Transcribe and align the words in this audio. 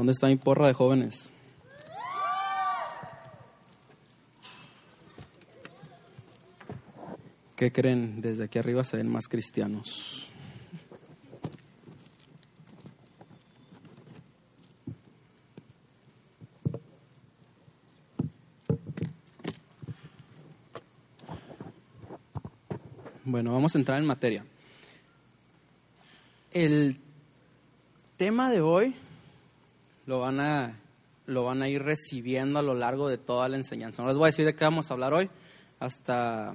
¿Dónde 0.00 0.12
está 0.12 0.28
mi 0.28 0.36
porra 0.36 0.66
de 0.66 0.72
jóvenes? 0.72 1.30
¿Qué 7.54 7.70
creen? 7.70 8.22
Desde 8.22 8.44
aquí 8.44 8.58
arriba 8.58 8.82
se 8.82 8.96
ven 8.96 9.08
más 9.08 9.28
cristianos. 9.28 10.30
Bueno, 23.26 23.52
vamos 23.52 23.74
a 23.74 23.78
entrar 23.78 23.98
en 23.98 24.06
materia. 24.06 24.46
El 26.52 26.96
tema 28.16 28.50
de 28.50 28.62
hoy 28.62 28.96
lo 30.10 30.18
van 30.18 30.40
a, 30.40 30.76
lo 31.26 31.44
van 31.44 31.62
a 31.62 31.68
ir 31.68 31.84
recibiendo 31.84 32.58
a 32.58 32.62
lo 32.62 32.74
largo 32.74 33.08
de 33.08 33.16
toda 33.16 33.48
la 33.48 33.56
enseñanza. 33.56 34.02
No 34.02 34.08
les 34.08 34.18
voy 34.18 34.24
a 34.24 34.32
decir 34.32 34.44
de 34.44 34.56
qué 34.56 34.64
vamos 34.64 34.90
a 34.90 34.94
hablar 34.94 35.14
hoy, 35.14 35.30
hasta, 35.78 36.52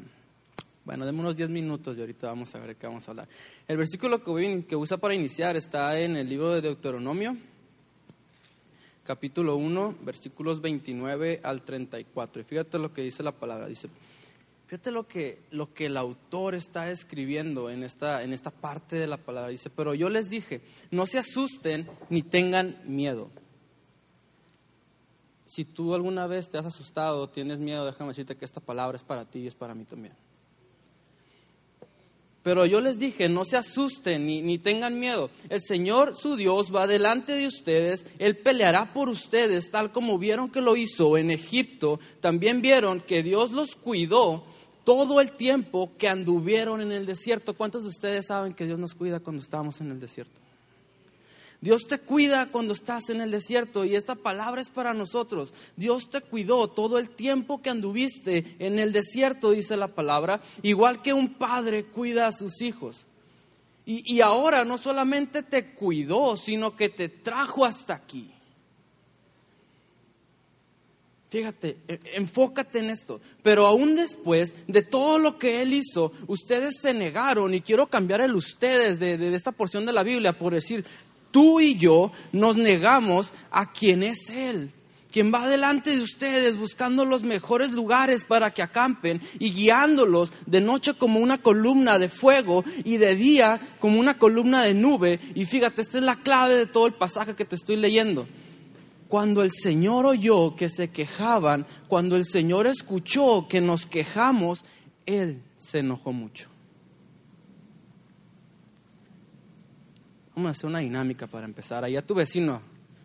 bueno, 0.83 1.05
denme 1.05 1.21
unos 1.21 1.37
10 1.37 1.49
minutos 1.51 1.95
y 1.95 2.01
ahorita 2.01 2.27
vamos 2.27 2.53
a 2.53 2.59
ver 2.59 2.67
de 2.67 2.75
qué 2.75 2.85
vamos 2.85 3.07
a 3.07 3.11
hablar. 3.11 3.29
El 3.65 3.77
versículo 3.77 4.21
que, 4.21 4.65
que 4.67 4.75
usa 4.75 4.97
para 4.97 5.15
iniciar 5.15 5.55
está 5.55 5.97
en 5.97 6.17
el 6.17 6.27
libro 6.27 6.51
de 6.51 6.59
Deuteronomio, 6.59 7.37
capítulo 9.05 9.55
1, 9.55 9.99
versículos 10.01 10.59
29 10.59 11.39
al 11.41 11.61
34. 11.61 12.41
Y 12.41 12.43
fíjate 12.43 12.77
lo 12.77 12.91
que 12.91 13.03
dice 13.03 13.23
la 13.23 13.31
palabra, 13.31 13.67
dice... 13.67 13.87
Fíjate 14.67 14.89
lo 14.89 15.07
que, 15.07 15.37
lo 15.51 15.75
que 15.75 15.85
el 15.85 15.95
autor 15.95 16.55
está 16.55 16.89
escribiendo 16.89 17.69
en 17.69 17.83
esta, 17.83 18.23
en 18.23 18.33
esta 18.33 18.49
parte 18.49 18.95
de 18.95 19.05
la 19.05 19.17
palabra. 19.17 19.51
Dice, 19.51 19.69
pero 19.69 19.93
yo 19.93 20.09
les 20.09 20.27
dije, 20.27 20.59
no 20.89 21.05
se 21.05 21.19
asusten 21.19 21.87
ni 22.09 22.23
tengan 22.23 22.81
miedo. 22.83 23.29
Si 25.45 25.65
tú 25.65 25.93
alguna 25.93 26.27
vez 26.27 26.49
te 26.49 26.57
has 26.57 26.65
asustado, 26.65 27.29
tienes 27.29 27.59
miedo, 27.59 27.85
déjame 27.85 28.09
decirte 28.09 28.35
que 28.35 28.45
esta 28.45 28.59
palabra 28.59 28.97
es 28.97 29.03
para 29.03 29.25
ti 29.25 29.39
y 29.39 29.47
es 29.47 29.55
para 29.55 29.75
mí 29.75 29.85
también. 29.85 30.13
Pero 32.45 32.67
yo 32.67 32.79
les 32.79 32.99
dije, 32.99 33.27
no 33.27 33.43
se 33.43 33.57
asusten 33.57 34.27
ni, 34.27 34.43
ni, 34.43 34.59
tengan 34.59 34.99
miedo. 34.99 35.31
El 35.49 35.63
Señor 35.63 36.15
su 36.15 36.35
Dios 36.35 36.73
va 36.73 36.85
delante 36.85 37.33
de 37.33 37.47
ustedes, 37.47 38.05
Él 38.19 38.37
peleará 38.37 38.93
por 38.93 39.09
ustedes, 39.09 39.71
tal 39.71 39.91
como 39.91 40.19
vieron 40.19 40.51
que 40.51 40.61
lo 40.61 40.75
hizo 40.75 41.17
en 41.17 41.31
Egipto. 41.31 41.99
También 42.21 42.61
vieron 42.61 43.01
que 43.01 43.23
Dios 43.23 43.49
los 43.51 43.75
cuidó 43.75 44.43
todo 44.83 45.21
el 45.21 45.31
tiempo 45.31 45.91
que 45.97 46.07
anduvieron 46.07 46.81
en 46.81 46.91
el 46.91 47.07
desierto. 47.07 47.55
¿Cuántos 47.55 47.81
de 47.81 47.89
ustedes 47.89 48.27
saben 48.27 48.53
que 48.53 48.67
Dios 48.67 48.77
nos 48.77 48.93
cuida 48.93 49.19
cuando 49.19 49.41
estamos 49.41 49.81
en 49.81 49.89
el 49.89 49.99
desierto? 49.99 50.44
Dios 51.65 51.87
te 51.87 51.97
cuida 51.97 52.45
cuando 52.45 52.73
estás 52.73 53.09
en 53.09 53.21
el 53.21 53.31
desierto 53.31 53.85
y 53.85 53.95
esta 53.95 54.13
palabra 54.13 54.61
es 54.61 54.69
para 54.69 54.93
nosotros. 54.93 55.51
Dios 55.75 56.11
te 56.11 56.21
cuidó 56.21 56.67
todo 56.67 56.99
el 56.99 57.09
tiempo 57.09 57.59
que 57.59 57.71
anduviste 57.71 58.55
en 58.59 58.77
el 58.77 58.93
desierto, 58.93 59.49
dice 59.49 59.75
la 59.75 59.87
palabra, 59.87 60.39
igual 60.61 61.01
que 61.01 61.11
un 61.11 61.33
padre 61.33 61.85
cuida 61.85 62.27
a 62.27 62.31
sus 62.31 62.61
hijos. 62.61 63.07
Y, 63.83 64.13
y 64.13 64.21
ahora 64.21 64.63
no 64.63 64.77
solamente 64.77 65.41
te 65.41 65.73
cuidó, 65.73 66.37
sino 66.37 66.75
que 66.75 66.89
te 66.89 67.09
trajo 67.09 67.65
hasta 67.65 67.95
aquí. 67.95 68.29
Fíjate, 71.31 71.77
e, 71.87 71.99
enfócate 72.13 72.77
en 72.77 72.91
esto. 72.91 73.19
Pero 73.41 73.65
aún 73.65 73.95
después 73.95 74.53
de 74.67 74.83
todo 74.83 75.17
lo 75.17 75.39
que 75.39 75.63
Él 75.63 75.73
hizo, 75.73 76.11
ustedes 76.27 76.75
se 76.79 76.93
negaron, 76.93 77.55
y 77.55 77.61
quiero 77.61 77.87
cambiar 77.87 78.21
el 78.21 78.35
ustedes 78.35 78.99
de, 78.99 79.35
esta 79.35 79.51
porción 79.51 79.85
de 79.87 79.93
la 79.93 80.03
Biblia 80.03 80.37
por 80.37 80.53
decir, 80.53 80.85
tú 81.35 81.59
y 81.59 81.75
yo 81.75 82.13
nos 82.31 82.55
negamos 82.55 83.33
a 83.51 83.69
quien 83.69 84.03
es 84.03 84.29
Él 84.29 84.71
quien 85.11 85.33
va 85.33 85.47
delante 85.47 85.95
de 85.95 86.01
ustedes 86.01 86.57
buscando 86.57 87.05
los 87.05 87.23
mejores 87.23 87.71
lugares 87.71 88.25
para 88.25 88.51
que 88.53 88.61
acampen 88.61 89.21
y 89.39 89.51
guiándolos 89.51 90.33
de 90.45 90.59
noche 90.59 90.93
como 90.93 91.21
una 91.21 91.37
columna 91.37 91.99
de 91.99 92.09
fuego 92.09 92.65
y 92.83 92.97
de 92.97 93.15
día 93.15 93.61
como 93.79 93.97
una 93.97 94.17
columna 94.17 94.63
de 94.63 94.73
nube. 94.73 95.21
Y 95.33 95.45
fíjate, 95.45 95.81
esta 95.81 95.99
es 95.99 96.03
la 96.03 96.17
clave 96.17 96.55
de 96.55 96.65
todo 96.65 96.85
el 96.85 96.93
pasaje 96.93 97.33
que 97.33 97.45
te 97.45 97.55
estoy 97.55 97.77
leyendo. 97.77 98.27
Cuando 99.07 99.41
el 99.41 99.51
Señor 99.51 100.05
oyó 100.05 100.57
que 100.57 100.67
se 100.67 100.89
quejaban, 100.89 101.65
cuando 101.87 102.17
el 102.17 102.25
Señor 102.25 102.67
escuchó 102.67 103.47
que 103.47 103.61
nos 103.61 103.85
quejamos, 103.85 104.65
Él 105.05 105.41
se 105.59 105.79
enojó 105.79 106.11
mucho. 106.11 106.54
Vamos 110.35 110.49
a 110.49 110.51
hacer 110.51 110.65
una 110.65 110.79
dinámica 110.79 111.27
para 111.27 111.45
empezar. 111.45 111.85
Allá 111.85 112.05
tu 112.05 112.13
vecino, 112.13 112.61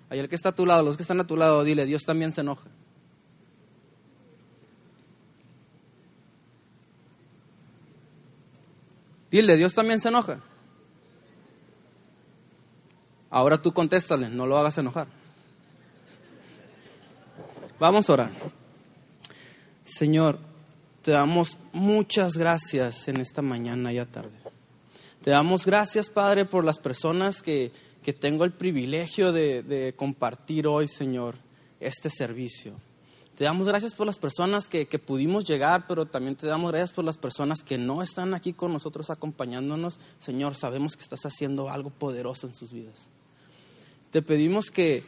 allá 0.08 0.22
el 0.22 0.28
que 0.28 0.34
está 0.34 0.48
a 0.48 0.54
tu 0.54 0.66
lado, 0.66 0.82
los 0.82 0.96
que 0.96 1.04
están 1.04 1.20
a 1.20 1.26
tu 1.26 1.36
lado, 1.36 1.62
dile, 1.62 1.86
Dios 1.86 2.04
también 2.04 2.32
se 2.32 2.40
enoja. 2.40 2.68
Dile, 9.30 9.56
Dios 9.56 9.74
también 9.74 10.00
se 10.00 10.08
enoja. 10.08 10.40
Ahora 13.30 13.62
tú 13.62 13.72
contéstale, 13.72 14.28
no 14.28 14.44
lo 14.44 14.58
hagas 14.58 14.76
enojar. 14.78 15.06
Vamos 17.78 18.10
a 18.10 18.12
orar. 18.12 18.30
Señor, 19.84 20.38
te 21.02 21.12
damos 21.12 21.56
muchas 21.72 22.36
gracias 22.36 23.06
en 23.06 23.20
esta 23.20 23.40
mañana 23.40 23.92
y 23.92 24.04
tarde. 24.04 24.49
Te 25.22 25.30
damos 25.30 25.66
gracias, 25.66 26.08
Padre, 26.08 26.46
por 26.46 26.64
las 26.64 26.78
personas 26.78 27.42
que, 27.42 27.72
que 28.02 28.14
tengo 28.14 28.44
el 28.44 28.52
privilegio 28.52 29.32
de, 29.32 29.62
de, 29.62 29.92
compartir 29.94 30.66
hoy, 30.66 30.88
Señor, 30.88 31.36
este 31.78 32.08
servicio. 32.08 32.72
Te 33.36 33.44
damos 33.44 33.68
gracias 33.68 33.94
por 33.94 34.06
las 34.06 34.18
personas 34.18 34.66
que, 34.66 34.86
que 34.86 34.98
pudimos 34.98 35.44
llegar, 35.44 35.84
pero 35.86 36.06
también 36.06 36.36
te 36.36 36.46
damos 36.46 36.70
gracias 36.72 36.92
por 36.92 37.04
las 37.04 37.18
personas 37.18 37.62
que 37.62 37.76
no 37.76 38.02
están 38.02 38.32
aquí 38.32 38.54
con 38.54 38.72
nosotros 38.72 39.10
acompañándonos. 39.10 39.98
Señor, 40.20 40.54
sabemos 40.54 40.96
que 40.96 41.02
estás 41.02 41.26
haciendo 41.26 41.68
algo 41.68 41.90
poderoso 41.90 42.46
en 42.46 42.54
sus 42.54 42.72
vidas. 42.72 42.98
Te 44.10 44.22
pedimos 44.22 44.70
que, 44.70 45.04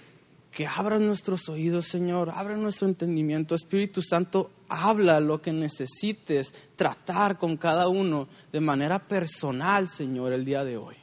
que 0.53 0.67
abran 0.67 1.07
nuestros 1.07 1.49
oídos, 1.49 1.87
Señor, 1.87 2.31
abra 2.31 2.57
nuestro 2.57 2.87
entendimiento. 2.87 3.55
Espíritu 3.55 4.03
Santo, 4.03 4.51
habla 4.69 5.19
lo 5.19 5.41
que 5.41 5.53
necesites 5.53 6.53
tratar 6.77 7.39
con 7.39 7.57
cada 7.57 7.89
uno 7.89 8.29
de 8.53 8.61
manera 8.61 8.99
personal, 8.99 9.89
Señor, 9.89 10.35
el 10.35 10.45
día 10.45 10.63
de 10.63 10.77
hoy. 10.77 10.97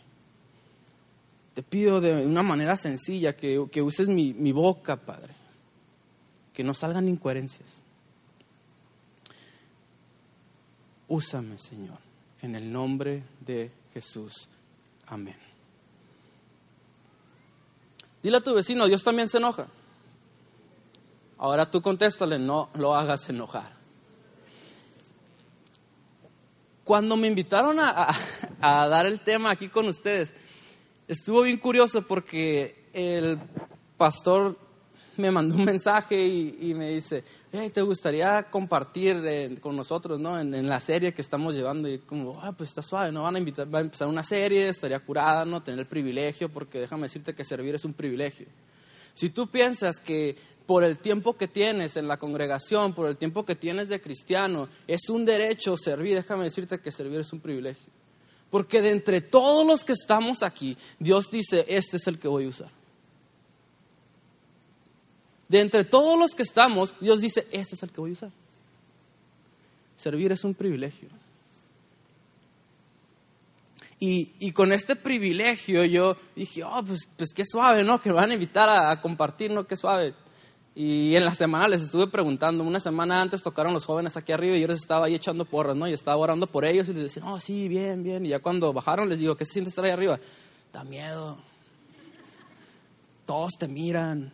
Te 1.55 1.63
pido 1.63 1.99
de 1.99 2.25
una 2.25 2.43
manera 2.43 2.77
sencilla 2.77 3.35
que, 3.35 3.59
uses 3.81 4.07
mi 4.07 4.51
boca, 4.51 4.95
Padre, 4.95 5.33
que 6.53 6.63
no 6.63 6.75
salgan 6.75 7.07
incoherencias. 7.07 7.81
Úsame, 11.07 11.57
Señor, 11.57 11.97
en 12.41 12.55
el 12.55 12.71
nombre 12.71 13.23
de 13.45 13.71
Jesús. 13.93 14.47
Amén. 15.07 15.48
Dile 18.21 18.37
a 18.37 18.41
tu 18.41 18.53
vecino, 18.53 18.87
Dios 18.87 19.03
también 19.03 19.29
se 19.29 19.37
enoja. 19.37 19.67
Ahora 21.37 21.71
tú 21.71 21.81
contéstale, 21.81 22.37
no 22.37 22.69
lo 22.73 22.95
hagas 22.95 23.29
enojar. 23.29 23.71
Cuando 26.83 27.15
me 27.15 27.27
invitaron 27.27 27.77
a, 27.79 28.15
dar 28.61 29.05
el 29.05 29.21
tema 29.21 29.51
aquí 29.51 29.69
con 29.69 29.87
ustedes, 29.87 30.33
estuvo 31.07 31.43
bien 31.43 31.57
curioso 31.57 32.01
porque 32.01 32.89
el 32.93 33.39
pastor 33.97 34.57
me 35.17 35.31
mandó 35.31 35.55
un 35.55 35.65
mensaje 35.65 36.25
y 36.25 36.73
me 36.73 36.89
dice, 36.89 37.23
¿te 37.51 37.81
gustaría 37.81 38.43
compartir 38.43 39.21
eh, 39.25 39.57
con 39.59 39.75
nosotros 39.75 40.19
¿no? 40.19 40.39
En, 40.39 40.67
la 40.67 40.79
serie 40.79 41.13
que 41.13 41.21
estamos 41.21 41.55
llevando? 41.55 41.89
Y 41.89 41.97
como, 41.99 42.39
ah, 42.41 42.51
pues 42.51 42.69
está 42.69 42.83
suave, 42.83 43.11
¿no? 43.11 43.23
Van 43.23 43.35
a, 43.35 43.39
invitar, 43.39 43.73
va 43.73 43.79
a 43.79 43.81
empezar 43.81 44.07
una 44.07 44.23
serie, 44.23 44.69
estaría 44.69 44.99
curada, 44.99 45.45
¿no? 45.45 45.63
Tener 45.63 45.79
el 45.79 45.87
privilegio, 45.87 46.49
porque 46.49 46.79
déjame 46.79 47.03
decirte 47.03 47.33
que 47.33 47.43
servir 47.43 47.73
es 47.73 47.85
un 47.85 47.93
privilegio. 47.93 48.47
Si 49.15 49.29
tú 49.29 49.47
piensas 49.47 49.99
que 49.99 50.37
por 50.67 50.83
el 50.83 50.99
tiempo 50.99 51.35
que 51.35 51.47
tienes 51.47 51.97
en 51.97 52.07
la 52.07 52.17
congregación, 52.17 52.93
por 52.93 53.09
el 53.09 53.17
tiempo 53.17 53.43
que 53.43 53.55
tienes 53.55 53.89
de 53.89 53.99
cristiano, 53.99 54.69
es 54.87 55.09
un 55.09 55.25
derecho 55.25 55.75
servir, 55.75 56.15
déjame 56.15 56.43
decirte 56.43 56.79
que 56.79 56.91
servir 56.91 57.21
es 57.21 57.33
un 57.33 57.39
privilegio. 57.39 57.91
Porque 58.51 58.81
de 58.81 58.91
entre 58.91 59.21
todos 59.21 59.65
los 59.65 59.83
que 59.83 59.93
estamos 59.93 60.43
aquí, 60.43 60.77
Dios 60.99 61.31
dice, 61.31 61.65
este 61.67 61.97
es 61.97 62.07
el 62.07 62.19
que 62.19 62.27
voy 62.27 62.45
a 62.45 62.49
usar 62.49 62.78
de 65.49 65.59
entre 65.59 65.83
todos 65.83 66.17
los 66.17 66.31
que 66.31 66.43
estamos, 66.43 66.95
Dios 67.01 67.19
dice, 67.19 67.45
este 67.51 67.75
es 67.75 67.83
el 67.83 67.91
que 67.91 67.99
voy 67.99 68.11
a 68.11 68.13
usar. 68.13 68.31
Servir 69.97 70.31
es 70.31 70.43
un 70.45 70.53
privilegio. 70.53 71.09
Y, 74.01 74.53
con 74.53 74.71
este 74.71 74.95
privilegio 74.95 75.83
yo 75.83 76.15
dije, 76.33 76.63
oh, 76.63 76.81
pues, 76.85 77.09
pues 77.17 77.33
qué 77.35 77.43
suave, 77.45 77.83
¿no? 77.83 78.01
Que 78.01 78.09
me 78.09 78.15
van 78.15 78.31
a 78.31 78.35
invitar 78.35 78.69
a, 78.69 79.01
compartir, 79.01 79.51
¿no? 79.51 79.67
Qué 79.67 79.75
suave. 79.75 80.13
Y 80.73 81.13
en 81.15 81.25
la 81.25 81.35
semana 81.35 81.67
les 81.67 81.81
estuve 81.81 82.07
preguntando, 82.07 82.63
una 82.63 82.79
semana 82.79 83.21
antes 83.21 83.41
tocaron 83.41 83.73
los 83.73 83.83
jóvenes 83.83 84.15
aquí 84.15 84.31
arriba 84.31 84.55
y 84.55 84.61
yo 84.61 84.67
les 84.69 84.79
estaba 84.79 85.07
ahí 85.07 85.15
echando 85.15 85.43
porras, 85.43 85.75
¿no? 85.75 85.85
Y 85.85 85.91
estaba 85.91 86.15
orando 86.15 86.47
por 86.47 86.63
ellos 86.63 86.87
y 86.87 86.93
les 86.93 87.03
decía, 87.03 87.23
oh, 87.25 87.41
sí, 87.41 87.67
bien, 87.67 88.01
bien. 88.01 88.25
Y 88.25 88.29
ya 88.29 88.39
cuando 88.39 88.71
bajaron 88.71 89.09
les 89.09 89.19
digo, 89.19 89.35
¿qué 89.35 89.43
se 89.43 89.51
siente 89.51 89.69
estar 89.69 89.83
ahí 89.83 89.91
arriba? 89.91 90.17
Da 90.71 90.85
miedo 90.85 91.37
todos 93.29 93.59
te 93.59 93.67
miran. 93.67 94.31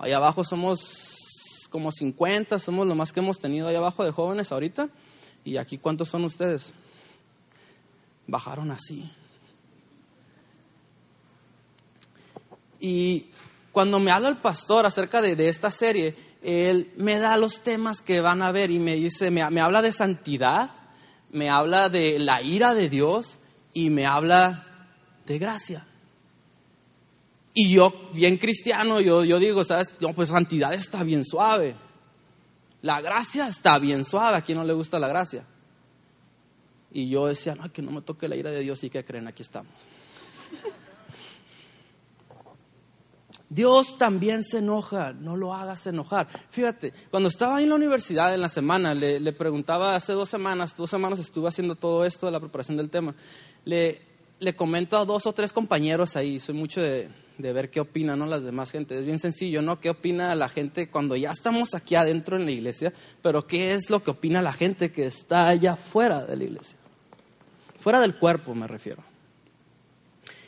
Allá 0.00 0.16
abajo 0.16 0.44
somos 0.44 1.68
como 1.68 1.92
50, 1.92 2.58
somos 2.58 2.86
lo 2.86 2.94
más 2.94 3.12
que 3.12 3.20
hemos 3.20 3.38
tenido 3.38 3.68
allá 3.68 3.78
abajo 3.78 4.02
de 4.02 4.10
jóvenes 4.10 4.50
ahorita. 4.50 4.88
¿Y 5.44 5.58
aquí 5.58 5.76
cuántos 5.76 6.08
son 6.08 6.24
ustedes? 6.24 6.72
Bajaron 8.26 8.70
así. 8.70 9.12
Y 12.80 13.26
cuando 13.72 14.00
me 14.00 14.10
habla 14.10 14.30
el 14.30 14.38
pastor 14.38 14.86
acerca 14.86 15.20
de, 15.20 15.48
esta 15.50 15.70
serie, 15.70 16.16
él 16.42 16.94
me 16.96 17.18
da 17.18 17.36
los 17.36 17.60
temas 17.60 18.00
que 18.00 18.22
van 18.22 18.40
a 18.40 18.52
ver 18.52 18.70
y 18.70 18.78
me 18.78 18.94
dice, 18.94 19.30
me, 19.30 19.48
me 19.50 19.60
habla 19.60 19.82
de 19.82 19.92
santidad, 19.92 20.70
me 21.30 21.50
habla 21.50 21.90
de 21.90 22.18
la 22.18 22.40
ira 22.40 22.72
de 22.72 22.88
Dios 22.88 23.38
y 23.74 23.90
me 23.90 24.06
habla 24.06 24.66
de 25.26 25.38
gracia. 25.38 25.84
Y 27.52 27.70
yo, 27.70 27.92
bien 28.12 28.36
cristiano, 28.36 29.00
yo, 29.00 29.24
yo 29.24 29.38
digo, 29.38 29.64
¿sabes? 29.64 29.94
No, 30.00 30.12
pues 30.12 30.28
santidad 30.28 30.72
está 30.72 31.02
bien 31.02 31.24
suave. 31.24 31.74
La 32.82 33.00
gracia 33.00 33.48
está 33.48 33.78
bien 33.78 34.04
suave. 34.04 34.36
¿A 34.36 34.42
quién 34.42 34.58
no 34.58 34.64
le 34.64 34.72
gusta 34.72 34.98
la 34.98 35.08
gracia? 35.08 35.44
Y 36.92 37.08
yo 37.08 37.26
decía, 37.26 37.54
no, 37.54 37.70
que 37.72 37.82
no 37.82 37.90
me 37.90 38.02
toque 38.02 38.28
la 38.28 38.36
ira 38.36 38.50
de 38.50 38.60
Dios 38.60 38.82
y 38.84 38.90
que 38.90 39.04
creen, 39.04 39.26
aquí 39.26 39.42
estamos. 39.42 39.72
Dios 43.48 43.98
también 43.98 44.44
se 44.44 44.58
enoja, 44.58 45.12
no 45.12 45.36
lo 45.36 45.52
hagas 45.52 45.84
enojar. 45.88 46.28
Fíjate, 46.50 46.92
cuando 47.10 47.28
estaba 47.28 47.56
ahí 47.56 47.64
en 47.64 47.70
la 47.70 47.74
universidad 47.74 48.32
en 48.32 48.40
la 48.40 48.48
semana, 48.48 48.94
le, 48.94 49.18
le, 49.18 49.32
preguntaba 49.32 49.96
hace 49.96 50.12
dos 50.12 50.28
semanas, 50.28 50.76
dos 50.76 50.88
semanas 50.88 51.18
estuve 51.18 51.48
haciendo 51.48 51.74
todo 51.74 52.04
esto 52.04 52.26
de 52.26 52.32
la 52.32 52.38
preparación 52.38 52.76
del 52.76 52.90
tema, 52.90 53.12
le, 53.64 54.02
le 54.38 54.54
comento 54.54 54.96
a 54.96 55.04
dos 55.04 55.26
o 55.26 55.32
tres 55.32 55.52
compañeros 55.52 56.14
ahí, 56.14 56.38
soy 56.38 56.54
mucho 56.54 56.80
de, 56.80 57.08
de 57.40 57.52
ver 57.52 57.70
qué 57.70 57.80
opinan 57.80 58.18
¿no? 58.18 58.26
las 58.26 58.42
demás 58.42 58.70
gente. 58.70 58.98
Es 58.98 59.04
bien 59.04 59.20
sencillo, 59.20 59.62
¿no? 59.62 59.80
¿Qué 59.80 59.90
opina 59.90 60.34
la 60.34 60.48
gente 60.48 60.88
cuando 60.88 61.16
ya 61.16 61.30
estamos 61.30 61.74
aquí 61.74 61.94
adentro 61.94 62.36
en 62.36 62.44
la 62.44 62.50
iglesia? 62.50 62.92
Pero 63.22 63.46
¿qué 63.46 63.74
es 63.74 63.90
lo 63.90 64.02
que 64.02 64.10
opina 64.10 64.42
la 64.42 64.52
gente 64.52 64.92
que 64.92 65.06
está 65.06 65.48
allá 65.48 65.76
fuera 65.76 66.24
de 66.24 66.36
la 66.36 66.44
iglesia? 66.44 66.76
Fuera 67.78 68.00
del 68.00 68.14
cuerpo 68.14 68.54
me 68.54 68.66
refiero. 68.66 69.02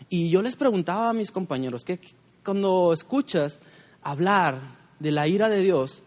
Y 0.08 0.28
yo 0.28 0.42
les 0.42 0.56
preguntaba 0.56 1.08
a 1.08 1.14
mis 1.14 1.30
compañeros 1.30 1.84
que 1.84 1.98
cuando 2.44 2.92
escuchas 2.92 3.60
hablar 4.02 4.60
de 4.98 5.10
la 5.10 5.26
ira 5.26 5.48
de 5.48 5.60
Dios, 5.60 6.02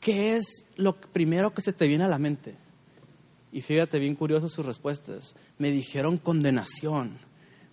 ¿qué 0.00 0.36
es 0.36 0.64
lo 0.76 0.96
primero 0.96 1.52
que 1.52 1.60
se 1.60 1.72
te 1.72 1.86
viene 1.86 2.04
a 2.04 2.08
la 2.08 2.18
mente? 2.18 2.54
Y 3.52 3.60
fíjate 3.60 3.98
bien 3.98 4.14
curioso 4.14 4.48
sus 4.48 4.64
respuestas. 4.64 5.34
Me 5.58 5.70
dijeron 5.70 6.16
condenación 6.16 7.18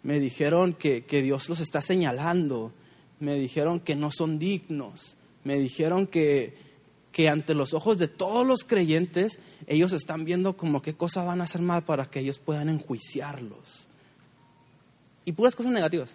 me 0.03 0.19
dijeron 0.19 0.73
que, 0.73 1.03
Dios 1.09 1.49
los 1.49 1.59
está 1.59 1.81
señalando, 1.81 2.71
me 3.19 3.35
dijeron 3.35 3.79
que 3.79 3.95
no 3.95 4.09
son 4.11 4.39
dignos, 4.39 5.15
me 5.43 5.59
dijeron 5.59 6.07
que, 6.07 6.55
que 7.11 7.29
ante 7.29 7.53
los 7.53 7.73
ojos 7.73 7.97
de 7.97 8.07
todos 8.07 8.45
los 8.45 8.63
creyentes 8.63 9.39
ellos 9.67 9.93
están 9.93 10.25
viendo 10.25 10.57
como 10.57 10.81
qué 10.81 10.95
cosa 10.95 11.23
van 11.23 11.41
a 11.41 11.43
hacer 11.43 11.61
mal 11.61 11.83
para 11.83 12.09
que 12.09 12.19
ellos 12.19 12.39
puedan 12.39 12.69
enjuiciarlos. 12.69 13.87
Y 15.23 15.33
puras 15.33 15.55
cosas 15.55 15.71
negativas. 15.71 16.13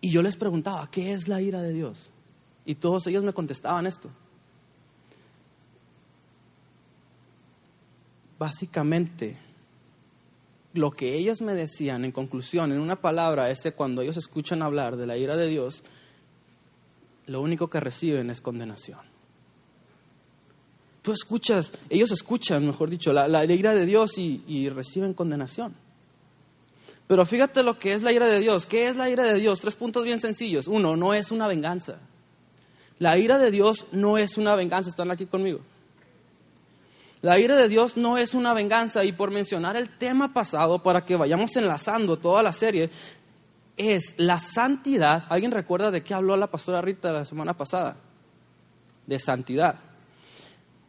Y 0.00 0.10
yo 0.10 0.22
les 0.22 0.34
preguntaba, 0.34 0.90
¿qué 0.90 1.12
es 1.12 1.28
la 1.28 1.40
ira 1.40 1.62
de 1.62 1.72
Dios? 1.72 2.10
Y 2.64 2.74
todos 2.74 3.06
ellos 3.06 3.22
me 3.22 3.32
contestaban 3.32 3.86
esto. 3.86 4.10
Básicamente, 8.38 9.36
lo 10.74 10.90
que 10.90 11.14
ellos 11.16 11.42
me 11.42 11.54
decían, 11.54 12.04
en 12.04 12.12
conclusión, 12.12 12.72
en 12.72 12.80
una 12.80 13.00
palabra, 13.00 13.50
es 13.50 13.62
que 13.62 13.72
cuando 13.72 14.02
ellos 14.02 14.16
escuchan 14.16 14.62
hablar 14.62 14.96
de 14.96 15.06
la 15.06 15.16
ira 15.16 15.36
de 15.36 15.48
Dios, 15.48 15.82
lo 17.26 17.40
único 17.40 17.68
que 17.68 17.80
reciben 17.80 18.30
es 18.30 18.40
condenación. 18.40 19.00
Tú 21.02 21.12
escuchas, 21.12 21.72
ellos 21.90 22.12
escuchan, 22.12 22.64
mejor 22.64 22.88
dicho, 22.88 23.12
la, 23.12 23.44
ira 23.44 23.74
de 23.74 23.86
Dios 23.86 24.18
y, 24.18 24.42
y 24.46 24.68
reciben 24.68 25.14
condenación. 25.14 25.74
Pero 27.06 27.26
fíjate 27.26 27.62
lo 27.62 27.78
que 27.78 27.92
es 27.92 28.02
la 28.02 28.12
ira 28.12 28.26
de 28.26 28.40
Dios. 28.40 28.66
¿Qué 28.66 28.88
es 28.88 28.96
la 28.96 29.10
ira 29.10 29.24
de 29.24 29.34
Dios? 29.34 29.60
Tres 29.60 29.74
puntos 29.74 30.04
bien 30.04 30.20
sencillos. 30.20 30.68
Uno, 30.68 30.96
no 30.96 31.12
es 31.12 31.30
una 31.30 31.46
venganza. 31.46 31.98
La 32.98 33.18
ira 33.18 33.38
de 33.38 33.50
Dios 33.50 33.86
no 33.92 34.16
es 34.16 34.38
una 34.38 34.54
venganza. 34.54 34.88
¿Están 34.88 35.10
aquí 35.10 35.26
conmigo? 35.26 35.60
La 37.22 37.38
ira 37.38 37.56
de 37.56 37.68
Dios 37.68 37.96
no 37.96 38.18
es 38.18 38.34
una 38.34 38.52
venganza 38.52 39.04
y 39.04 39.12
por 39.12 39.30
mencionar 39.30 39.76
el 39.76 39.96
tema 39.96 40.34
pasado 40.34 40.82
para 40.82 41.04
que 41.04 41.14
vayamos 41.14 41.54
enlazando 41.54 42.18
toda 42.18 42.42
la 42.42 42.52
serie, 42.52 42.90
es 43.76 44.14
la 44.16 44.40
santidad. 44.40 45.24
¿Alguien 45.28 45.52
recuerda 45.52 45.92
de 45.92 46.02
qué 46.02 46.14
habló 46.14 46.36
la 46.36 46.50
pastora 46.50 46.82
Rita 46.82 47.12
la 47.12 47.24
semana 47.24 47.56
pasada? 47.56 47.96
De 49.06 49.20
santidad. 49.20 49.76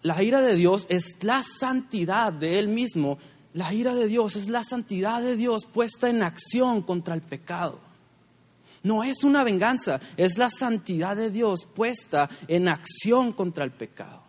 La 0.01 0.23
ira 0.23 0.41
de 0.41 0.55
Dios 0.55 0.87
es 0.89 1.23
la 1.23 1.43
santidad 1.43 2.33
de 2.33 2.57
Él 2.57 2.67
mismo. 2.67 3.19
La 3.53 3.71
ira 3.71 3.93
de 3.93 4.07
Dios 4.07 4.35
es 4.35 4.49
la 4.49 4.63
santidad 4.63 5.21
de 5.21 5.37
Dios 5.37 5.65
puesta 5.65 6.09
en 6.09 6.23
acción 6.23 6.81
contra 6.81 7.13
el 7.13 7.21
pecado. 7.21 7.79
No 8.81 9.03
es 9.03 9.23
una 9.23 9.43
venganza, 9.43 10.01
es 10.17 10.39
la 10.39 10.49
santidad 10.49 11.15
de 11.15 11.29
Dios 11.29 11.67
puesta 11.73 12.27
en 12.47 12.67
acción 12.67 13.31
contra 13.33 13.63
el 13.63 13.71
pecado. 13.71 14.23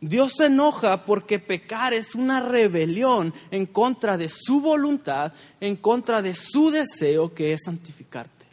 Dios 0.00 0.32
se 0.38 0.46
enoja 0.46 1.04
porque 1.04 1.38
pecar 1.38 1.92
es 1.92 2.14
una 2.14 2.40
rebelión 2.40 3.34
en 3.50 3.66
contra 3.66 4.16
de 4.16 4.30
su 4.30 4.60
voluntad, 4.60 5.32
en 5.60 5.76
contra 5.76 6.22
de 6.22 6.34
su 6.34 6.70
deseo 6.70 7.34
que 7.34 7.52
es 7.52 7.60
santificarte. 7.64 8.46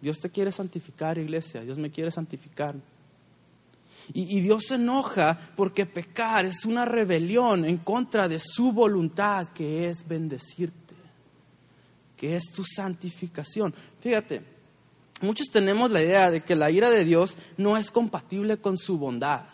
Dios 0.00 0.18
te 0.18 0.30
quiere 0.30 0.50
santificar, 0.50 1.18
iglesia. 1.18 1.60
Dios 1.60 1.78
me 1.78 1.90
quiere 1.90 2.10
santificar. 2.10 2.74
Y, 4.12 4.36
y, 4.36 4.40
Dios 4.40 4.64
se 4.66 4.74
enoja 4.74 5.38
porque 5.54 5.86
pecar 5.86 6.44
es 6.44 6.64
una 6.64 6.84
rebelión 6.84 7.64
en 7.64 7.76
contra 7.76 8.26
de 8.26 8.40
su 8.40 8.72
voluntad, 8.72 9.46
que 9.48 9.88
es 9.88 10.08
bendecirte, 10.08 10.96
que 12.16 12.34
es 12.34 12.44
tu 12.52 12.64
santificación. 12.64 13.72
Fíjate, 14.00 14.51
Muchos 15.22 15.50
tenemos 15.50 15.92
la 15.92 16.02
idea 16.02 16.32
de 16.32 16.42
que 16.42 16.56
la 16.56 16.70
ira 16.72 16.90
de 16.90 17.04
Dios 17.04 17.36
no 17.56 17.76
es 17.76 17.92
compatible 17.92 18.56
con 18.56 18.76
su 18.76 18.98
bondad, 18.98 19.44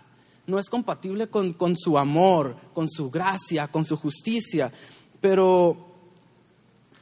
no 0.46 0.58
es 0.58 0.70
compatible 0.70 1.28
con, 1.28 1.76
su 1.76 1.98
amor, 1.98 2.56
con 2.72 2.88
su 2.88 3.10
gracia, 3.10 3.68
con 3.68 3.84
su 3.84 3.98
justicia, 3.98 4.72
pero 5.20 5.76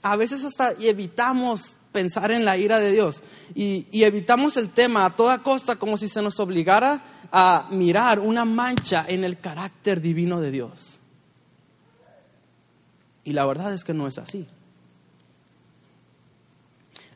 a 0.03 0.17
veces 0.17 0.45
hasta 0.45 0.73
evitamos 0.81 1.77
pensar 1.93 2.33
en 2.33 2.45
la 2.45 2.59
ira 2.59 2.81
de 2.81 2.91
Dios 2.91 3.23
y, 3.55 3.87
evitamos 3.93 4.57
el 4.57 4.71
tema 4.71 5.05
a 5.05 5.15
toda 5.15 5.45
costa 5.45 5.77
como 5.77 5.97
si 5.97 6.09
se 6.09 6.21
nos 6.21 6.41
obligara 6.41 7.01
a 7.31 7.69
mirar 7.71 8.19
una 8.19 8.45
mancha 8.45 9.07
en 9.07 9.23
el 9.23 9.39
carácter 9.39 10.01
divino 10.01 10.41
de 10.41 10.51
Dios. 10.51 11.01
Y 13.23 13.33
la 13.33 13.47
verdad 13.47 13.73
es 13.73 13.85
que 13.85 13.95
no 13.95 14.09
es 14.09 14.19
así. 14.19 14.49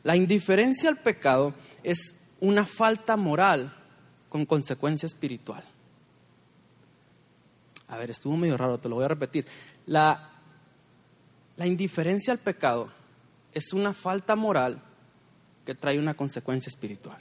La 0.03 0.15
indiferencia 0.15 0.89
al 0.89 0.97
pecado 0.97 1.53
es 1.83 2.15
una 2.39 2.65
falta 2.65 3.17
moral 3.17 3.73
con 4.29 4.45
consecuencia 4.45 5.05
espiritual. 5.05 5.63
A 7.87 7.97
ver, 7.97 8.09
estuvo 8.09 8.35
medio 8.37 8.57
raro, 8.57 8.79
te 8.79 8.89
lo 8.89 8.95
voy 8.95 9.05
a 9.05 9.09
repetir. 9.09 9.45
La, 9.85 10.31
la 11.57 11.67
indiferencia 11.67 12.31
al 12.31 12.39
pecado 12.39 12.89
es 13.53 13.73
una 13.73 13.93
falta 13.93 14.35
moral 14.35 14.81
que 15.65 15.75
trae 15.75 15.99
una 15.99 16.13
consecuencia 16.13 16.69
espiritual. 16.69 17.19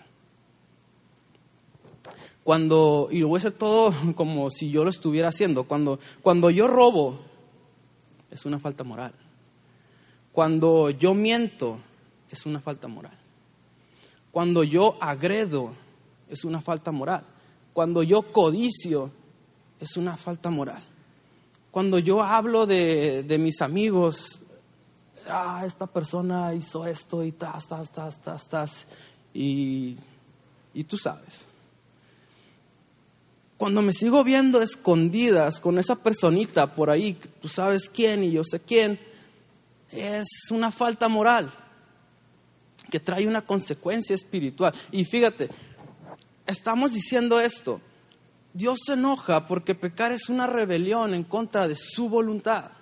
Cuando, 2.44 3.08
y 3.10 3.18
lo 3.18 3.28
voy 3.28 3.36
a 3.36 3.40
hacer 3.40 3.52
todo 3.52 3.92
como 4.14 4.50
si 4.50 4.70
yo 4.70 4.84
lo 4.84 4.90
estuviera 4.90 5.28
haciendo, 5.28 5.64
cuando, 5.64 5.98
cuando 6.22 6.50
yo 6.50 6.68
robo, 6.68 7.20
es 8.30 8.46
una 8.46 8.58
falta 8.58 8.84
moral. 8.84 9.12
Cuando 10.32 10.90
yo 10.90 11.12
miento, 11.12 11.80
es 12.30 12.46
una 12.46 12.60
falta 12.60 12.88
moral. 12.88 13.16
Cuando 14.30 14.62
yo 14.62 14.96
agredo, 15.00 15.72
es 16.28 16.44
una 16.44 16.60
falta 16.60 16.92
moral. 16.92 17.24
Cuando 17.72 18.02
yo 18.02 18.22
codicio, 18.32 19.10
es 19.80 19.96
una 19.96 20.16
falta 20.16 20.50
moral. 20.50 20.82
Cuando 21.70 21.98
yo 21.98 22.22
hablo 22.22 22.66
de, 22.66 23.36
mis 23.38 23.60
amigos, 23.62 24.42
ah, 25.28 25.62
esta 25.64 25.86
persona 25.86 26.54
hizo 26.54 26.86
esto 26.86 27.24
y 27.24 27.32
tas, 27.32 27.66
tas, 27.66 27.90
tas, 27.90 28.20
tas, 28.20 28.48
tas, 28.48 28.86
y, 29.34 29.96
y 30.74 30.84
tú 30.84 30.96
sabes. 30.96 31.46
Cuando 33.56 33.82
me 33.82 33.92
sigo 33.92 34.24
viendo 34.24 34.62
escondidas 34.62 35.60
con 35.60 35.78
esa 35.78 35.96
personita 35.96 36.74
por 36.74 36.90
ahí, 36.90 37.18
tú 37.42 37.48
sabes 37.48 37.88
quién 37.88 38.24
y 38.24 38.32
yo 38.32 38.42
sé 38.42 38.60
quién, 38.60 38.98
es 39.90 40.26
una 40.50 40.70
falta 40.70 41.08
moral 41.08 41.52
que 42.90 43.00
trae 43.00 43.26
una 43.26 43.42
consecuencia 43.42 44.14
espiritual. 44.14 44.74
Y 44.90 45.04
fíjate, 45.04 45.48
estamos 46.46 46.92
diciendo 46.92 47.40
esto. 47.40 47.80
Dios 48.52 48.80
se 48.84 48.94
enoja 48.94 49.46
porque 49.46 49.74
pecar 49.74 50.12
es 50.12 50.28
una 50.28 50.46
rebelión 50.46 51.14
en 51.14 51.24
contra 51.24 51.68
de 51.68 51.76
su 51.76 52.08
voluntad. 52.08 52.72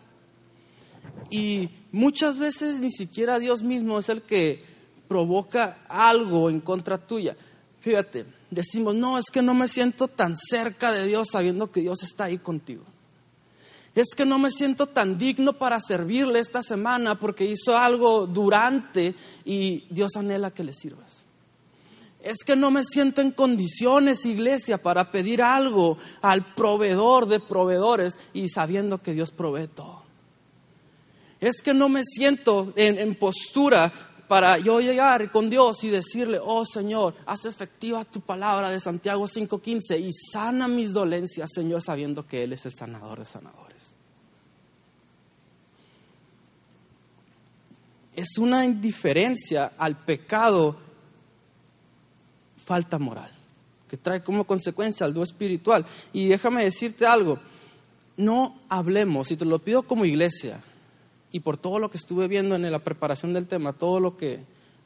Y 1.30 1.68
muchas 1.92 2.38
veces 2.38 2.80
ni 2.80 2.90
siquiera 2.90 3.38
Dios 3.38 3.62
mismo 3.62 3.98
es 3.98 4.08
el 4.08 4.22
que 4.22 4.64
provoca 5.06 5.78
algo 5.88 6.48
en 6.48 6.60
contra 6.60 6.98
tuya. 6.98 7.36
Fíjate, 7.80 8.26
decimos, 8.50 8.94
no, 8.94 9.18
es 9.18 9.26
que 9.32 9.42
no 9.42 9.54
me 9.54 9.68
siento 9.68 10.08
tan 10.08 10.36
cerca 10.36 10.92
de 10.92 11.06
Dios 11.06 11.28
sabiendo 11.30 11.70
que 11.70 11.80
Dios 11.80 12.02
está 12.02 12.24
ahí 12.24 12.38
contigo. 12.38 12.84
Es 13.98 14.14
que 14.14 14.24
no 14.24 14.38
me 14.38 14.52
siento 14.52 14.86
tan 14.86 15.18
digno 15.18 15.54
para 15.54 15.80
servirle 15.80 16.38
esta 16.38 16.62
semana 16.62 17.16
porque 17.16 17.44
hizo 17.44 17.76
algo 17.76 18.28
durante 18.28 19.16
y 19.44 19.86
Dios 19.90 20.12
anhela 20.14 20.52
que 20.52 20.62
le 20.62 20.72
sirvas. 20.72 21.26
Es 22.20 22.44
que 22.46 22.54
no 22.54 22.70
me 22.70 22.84
siento 22.84 23.22
en 23.22 23.32
condiciones, 23.32 24.24
iglesia, 24.24 24.80
para 24.80 25.10
pedir 25.10 25.42
algo 25.42 25.98
al 26.22 26.54
proveedor 26.54 27.26
de 27.26 27.40
proveedores 27.40 28.16
y 28.32 28.48
sabiendo 28.48 29.02
que 29.02 29.14
Dios 29.14 29.32
provee 29.32 29.66
todo. 29.66 30.02
Es 31.40 31.60
que 31.60 31.74
no 31.74 31.88
me 31.88 32.04
siento 32.04 32.72
en, 32.76 33.16
postura 33.16 33.92
para 34.28 34.58
yo 34.58 34.80
llegar 34.80 35.28
con 35.32 35.50
Dios 35.50 35.82
y 35.82 35.88
decirle, 35.88 36.38
oh 36.40 36.64
Señor, 36.64 37.16
haz 37.26 37.46
efectiva 37.46 38.04
tu 38.04 38.20
palabra 38.20 38.70
de 38.70 38.78
Santiago 38.78 39.26
5:15 39.26 39.98
y 39.98 40.12
sana 40.12 40.68
mis 40.68 40.92
dolencias, 40.92 41.50
Señor, 41.52 41.82
sabiendo 41.82 42.24
que 42.24 42.44
Él 42.44 42.52
es 42.52 42.64
el 42.64 42.74
sanador 42.74 43.18
de 43.18 43.26
sanadores. 43.26 43.77
Es 48.18 48.36
una 48.36 48.64
indiferencia 48.64 49.74
al 49.78 49.96
pecado 49.96 50.76
falta 52.64 52.98
moral, 52.98 53.30
que 53.88 53.96
trae 53.96 54.24
como 54.24 54.44
consecuencia 54.44 55.06
al 55.06 55.14
do 55.14 55.22
espiritual. 55.22 55.86
Y 56.12 56.26
déjame 56.26 56.64
decirte 56.64 57.06
algo, 57.06 57.38
no 58.16 58.58
hablemos, 58.68 59.30
y 59.30 59.36
te 59.36 59.44
lo 59.44 59.60
pido 59.60 59.84
como 59.84 60.04
iglesia, 60.04 60.60
y 61.30 61.38
por 61.38 61.58
todo 61.58 61.78
lo 61.78 61.92
que 61.92 61.96
estuve 61.96 62.26
viendo 62.26 62.56
en 62.56 62.68
la 62.68 62.80
preparación 62.80 63.34
del 63.34 63.46
tema, 63.46 63.72
todo 63.72 64.00
lo 64.00 64.16
que 64.16 64.40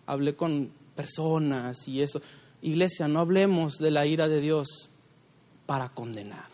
hablé 0.05 0.37
con 0.37 0.71
personas 0.95 1.89
y 1.89 2.03
eso, 2.03 2.21
iglesia, 2.61 3.09
no 3.09 3.21
hablemos 3.21 3.79
de 3.79 3.93
la 3.93 4.05
ira 4.05 4.29
de 4.29 4.43
Dios 4.43 4.91
para 5.65 5.89
condenar. 5.89 6.53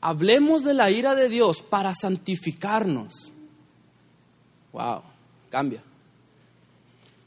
Hablemos 0.00 0.62
de 0.62 0.74
la 0.74 0.92
ira 0.92 1.16
de 1.16 1.28
Dios 1.28 1.64
para 1.64 1.92
santificarnos. 1.92 3.33
Wow, 4.74 5.02
cambia. 5.50 5.80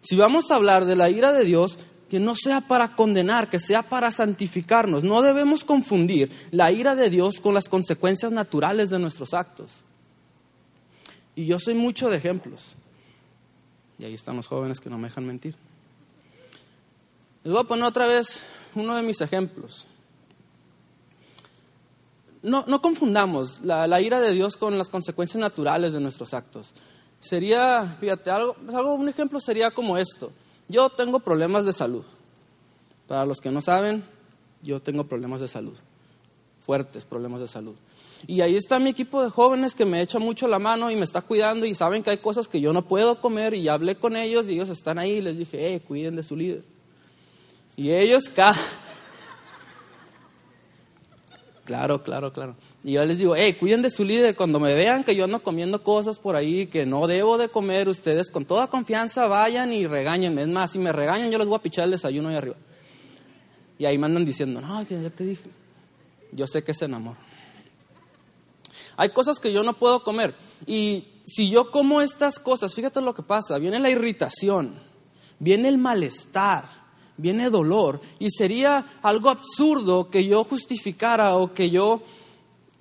Si 0.02 0.18
vamos 0.18 0.52
a 0.52 0.56
hablar 0.56 0.86
de 0.86 0.98
la 0.98 1.10
ira 1.10 1.32
de 1.32 1.46
Dios, 1.46 1.80
que 2.10 2.20
no 2.20 2.36
sea 2.36 2.62
para 2.62 2.96
condenar, 2.96 3.50
que 3.50 3.58
sea 3.58 3.84
para 3.84 4.12
santificarnos. 4.12 5.04
No 5.04 5.22
debemos 5.22 5.64
confundir 5.64 6.30
la 6.52 6.72
ira 6.72 6.94
de 6.96 7.10
Dios 7.10 7.40
con 7.40 7.54
las 7.54 7.70
consecuencias 7.70 8.34
naturales 8.34 8.90
de 8.90 9.00
nuestros 9.00 9.34
actos. 9.34 9.72
Y 11.36 11.46
yo 11.46 11.58
soy 11.58 11.74
mucho 11.74 12.10
de 12.10 12.18
ejemplos. 12.18 12.76
Y 13.98 14.06
ahí 14.06 14.14
están 14.14 14.36
los 14.36 14.48
jóvenes 14.48 14.82
que 14.82 14.90
no 14.90 14.98
me 14.98 15.08
dejan 15.08 15.26
mentir. 15.26 15.56
Les 17.44 17.54
voy 17.54 17.62
a 17.62 17.68
poner 17.68 17.86
otra 17.86 18.08
vez 18.08 18.42
uno 18.76 18.96
de 18.96 19.04
mis 19.04 19.22
ejemplos. 19.22 19.88
No, 22.42 22.82
confundamos 22.82 23.62
la 23.62 24.02
ira 24.02 24.20
de 24.20 24.34
Dios 24.34 24.58
con 24.58 24.78
las 24.78 24.90
consecuencias 24.90 25.40
naturales 25.40 25.94
de 25.94 26.02
nuestros 26.02 26.34
actos 26.34 26.74
sería, 27.20 27.98
fíjate, 28.00 28.30
algo, 28.30 28.56
un 28.96 29.10
ejemplo 29.10 29.40
sería 29.40 29.72
como 29.72 29.98
esto. 29.98 30.32
Yo 30.68 30.90
tengo 30.90 31.20
problemas 31.20 31.66
de 31.66 31.74
salud. 31.74 32.06
Para 33.08 33.26
los 33.26 33.38
que 33.38 33.52
no 33.52 33.62
saben, 33.62 34.04
yo 34.62 34.82
tengo 34.82 35.06
problemas 35.06 35.40
de 35.40 35.48
salud, 35.48 35.78
fuertes 36.60 37.06
problemas 37.06 37.40
de 37.40 37.48
salud. 37.48 37.76
Y 38.26 38.42
ahí 38.42 38.56
está 38.56 38.80
mi 38.80 38.90
equipo 38.90 39.24
de 39.24 39.30
jóvenes 39.30 39.76
que 39.76 39.86
me 39.86 40.02
echa 40.02 40.20
mucho 40.20 40.48
la 40.48 40.60
mano 40.60 40.90
y 40.90 40.96
me 40.96 41.04
está 41.04 41.22
cuidando 41.22 41.66
y 41.66 41.76
saben 41.76 42.04
que 42.04 42.10
hay 42.10 42.18
cosas 42.18 42.48
que 42.48 42.60
yo 42.60 42.74
no 42.74 42.88
puedo 42.88 43.22
comer 43.22 43.54
y 43.54 43.70
hablé 43.70 43.96
con 43.96 44.16
ellos 44.16 44.48
y 44.48 44.54
ellos 44.54 44.70
están 44.70 44.98
ahí 44.98 45.14
y 45.14 45.22
les 45.22 45.38
dije, 45.38 45.74
eh, 45.74 45.80
cuiden 45.80 46.16
de 46.16 46.24
su 46.24 46.36
líder. 46.36 46.64
Y 47.76 47.92
ellos 47.92 48.30
cada... 48.30 48.58
Claro, 51.68 52.02
claro, 52.02 52.32
claro. 52.32 52.56
Y 52.82 52.94
yo 52.94 53.04
les 53.04 53.18
digo, 53.18 53.36
hey, 53.36 53.58
cuiden 53.60 53.82
de 53.82 53.90
su 53.90 54.06
líder. 54.06 54.38
Cuando 54.38 54.58
me 54.58 54.74
vean 54.74 55.04
que 55.04 55.14
yo 55.14 55.26
ando 55.26 55.44
comiendo 55.44 55.84
cosas 55.84 56.18
por 56.18 56.38
ahí 56.38 56.68
que 56.68 56.86
no 56.86 57.08
debo 57.08 57.38
de 57.38 57.50
comer, 57.50 57.90
ustedes 57.90 58.32
con 58.32 58.46
toda 58.46 58.68
confianza 58.68 59.28
vayan 59.28 59.74
y 59.74 59.86
regáñenme. 59.86 60.44
Es 60.44 60.48
más, 60.48 60.72
si 60.72 60.80
me 60.80 60.94
regañan, 60.94 61.30
yo 61.30 61.38
les 61.38 61.46
voy 61.46 61.58
a 61.58 61.62
pichar 61.62 61.84
el 61.84 61.92
desayuno 61.92 62.30
ahí 62.30 62.38
arriba. 62.38 62.56
Y 63.78 63.84
ahí 63.84 63.98
me 63.98 64.06
andan 64.06 64.24
diciendo, 64.24 64.62
no, 64.62 64.82
ya 64.84 65.10
te 65.10 65.26
dije. 65.26 65.50
Yo 66.32 66.48
sé 66.48 66.64
que 66.64 66.72
es 66.72 66.82
enamor. 66.82 67.18
Hay 68.96 69.10
cosas 69.10 69.42
que 69.42 69.52
yo 69.52 69.62
no 69.62 69.74
puedo 69.74 70.04
comer. 70.04 70.36
Y 70.66 71.06
si 71.26 71.52
yo 71.52 71.70
como 71.70 72.00
estas 72.00 72.40
cosas, 72.40 72.74
fíjate 72.74 73.02
lo 73.02 73.14
que 73.14 73.24
pasa. 73.24 73.58
Viene 73.58 73.78
la 73.82 73.90
irritación, 73.90 74.74
viene 75.38 75.68
el 75.68 75.78
malestar, 75.78 76.77
viene 77.18 77.50
dolor. 77.50 78.00
Y 78.20 78.30
sería 78.32 78.86
algo 79.02 79.30
absurdo 79.30 80.10
que 80.10 80.26
yo 80.26 80.44
justificara 80.44 81.36
o 81.36 81.54
que 81.54 81.70
yo 81.70 82.02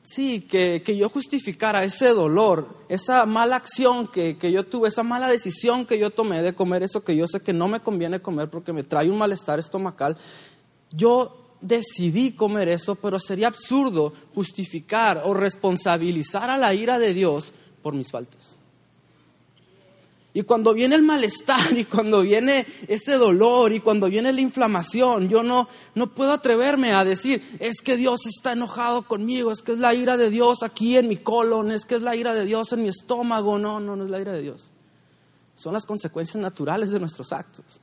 Sí, 0.09 0.43
que, 0.43 0.81
yo 0.97 1.09
justificara 1.09 1.83
ese 1.83 2.11
dolor, 2.11 2.69
esa 2.89 3.27
mala 3.27 3.57
acción 3.57 4.07
que, 4.07 4.39
que, 4.39 4.53
yo 4.53 4.65
tuve, 4.65 4.87
esa 4.87 5.03
mala 5.03 5.27
decisión 5.27 5.85
que 5.85 5.99
yo 5.99 6.11
tomé 6.11 6.43
de 6.43 6.55
comer 6.55 6.85
eso 6.85 7.03
que 7.03 7.17
yo 7.17 7.27
sé 7.27 7.41
que 7.41 7.53
no 7.53 7.67
me 7.67 7.81
conviene 7.81 8.23
comer 8.23 8.49
porque 8.49 8.73
me 8.73 8.85
trae 8.85 9.11
un 9.11 9.19
malestar 9.19 9.59
estomacal. 9.59 10.17
Yo 10.93 11.57
decidí 11.61 12.31
comer 12.33 12.69
eso, 12.69 12.95
pero 12.95 13.19
sería 13.19 13.49
absurdo 13.49 14.13
justificar 14.33 15.23
o 15.25 15.35
responsabilizar 15.35 16.51
a 16.51 16.57
la 16.57 16.73
ira 16.73 17.01
de 17.01 17.13
Dios 17.13 17.53
por 17.83 17.93
mis 17.93 18.13
faltas. 18.13 18.59
Y 20.37 20.43
cuando 20.43 20.75
viene 20.75 20.97
el 20.97 21.03
malestar 21.03 21.79
y 21.79 21.87
cuando 21.87 22.21
viene 22.21 22.67
ese 22.89 23.15
dolor 23.15 23.73
y 23.73 23.81
cuando 23.81 24.11
viene 24.11 24.35
la 24.35 24.43
inflamación, 24.43 25.31
yo 25.31 25.43
no, 25.43 25.67
no 25.95 26.15
puedo 26.15 26.33
atreverme 26.33 26.93
a 26.93 27.05
decir, 27.05 27.57
es 27.59 27.81
que 27.81 27.97
Dios 27.97 28.27
está 28.27 28.53
enojado 28.53 29.09
conmigo, 29.09 29.51
es 29.51 29.63
que 29.63 29.73
es 29.73 29.79
la 29.79 29.95
ira 29.95 30.19
de 30.19 30.29
Dios 30.29 30.63
aquí 30.63 30.99
en 30.99 31.09
mi 31.09 31.17
colon, 31.17 31.71
es 31.71 31.87
que 31.87 31.95
es 31.95 32.03
la 32.03 32.15
ira 32.17 32.35
de 32.35 32.45
Dios 32.45 32.71
en 32.75 32.83
mi 32.83 32.91
estómago. 32.91 33.59
No, 33.59 33.81
no, 33.81 33.97
no 33.97 34.05
es 34.05 34.11
la 34.11 34.21
ira 34.21 34.33
de 34.33 34.43
Dios. 34.43 34.73
Son 35.55 35.73
las 35.73 35.87
consecuencias 35.87 36.37
naturales 36.37 36.91
de 36.91 37.01
nuestros 37.01 37.33
actos. 37.33 37.81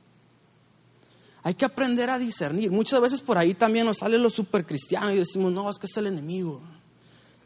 Hay 1.42 1.54
que 1.54 1.64
aprender 1.64 2.08
a 2.08 2.20
discernir. 2.20 2.70
Muchas 2.70 3.00
veces 3.00 3.20
por 3.20 3.36
ahí 3.36 3.54
también 3.54 3.84
nos 3.84 3.98
sale 3.98 4.16
lo 4.16 4.30
supercristiano 4.30 5.10
y 5.10 5.16
decimos, 5.16 5.52
no, 5.52 5.68
es 5.68 5.76
que 5.80 5.86
es 5.86 5.96
el 5.96 6.06
enemigo. 6.06 6.62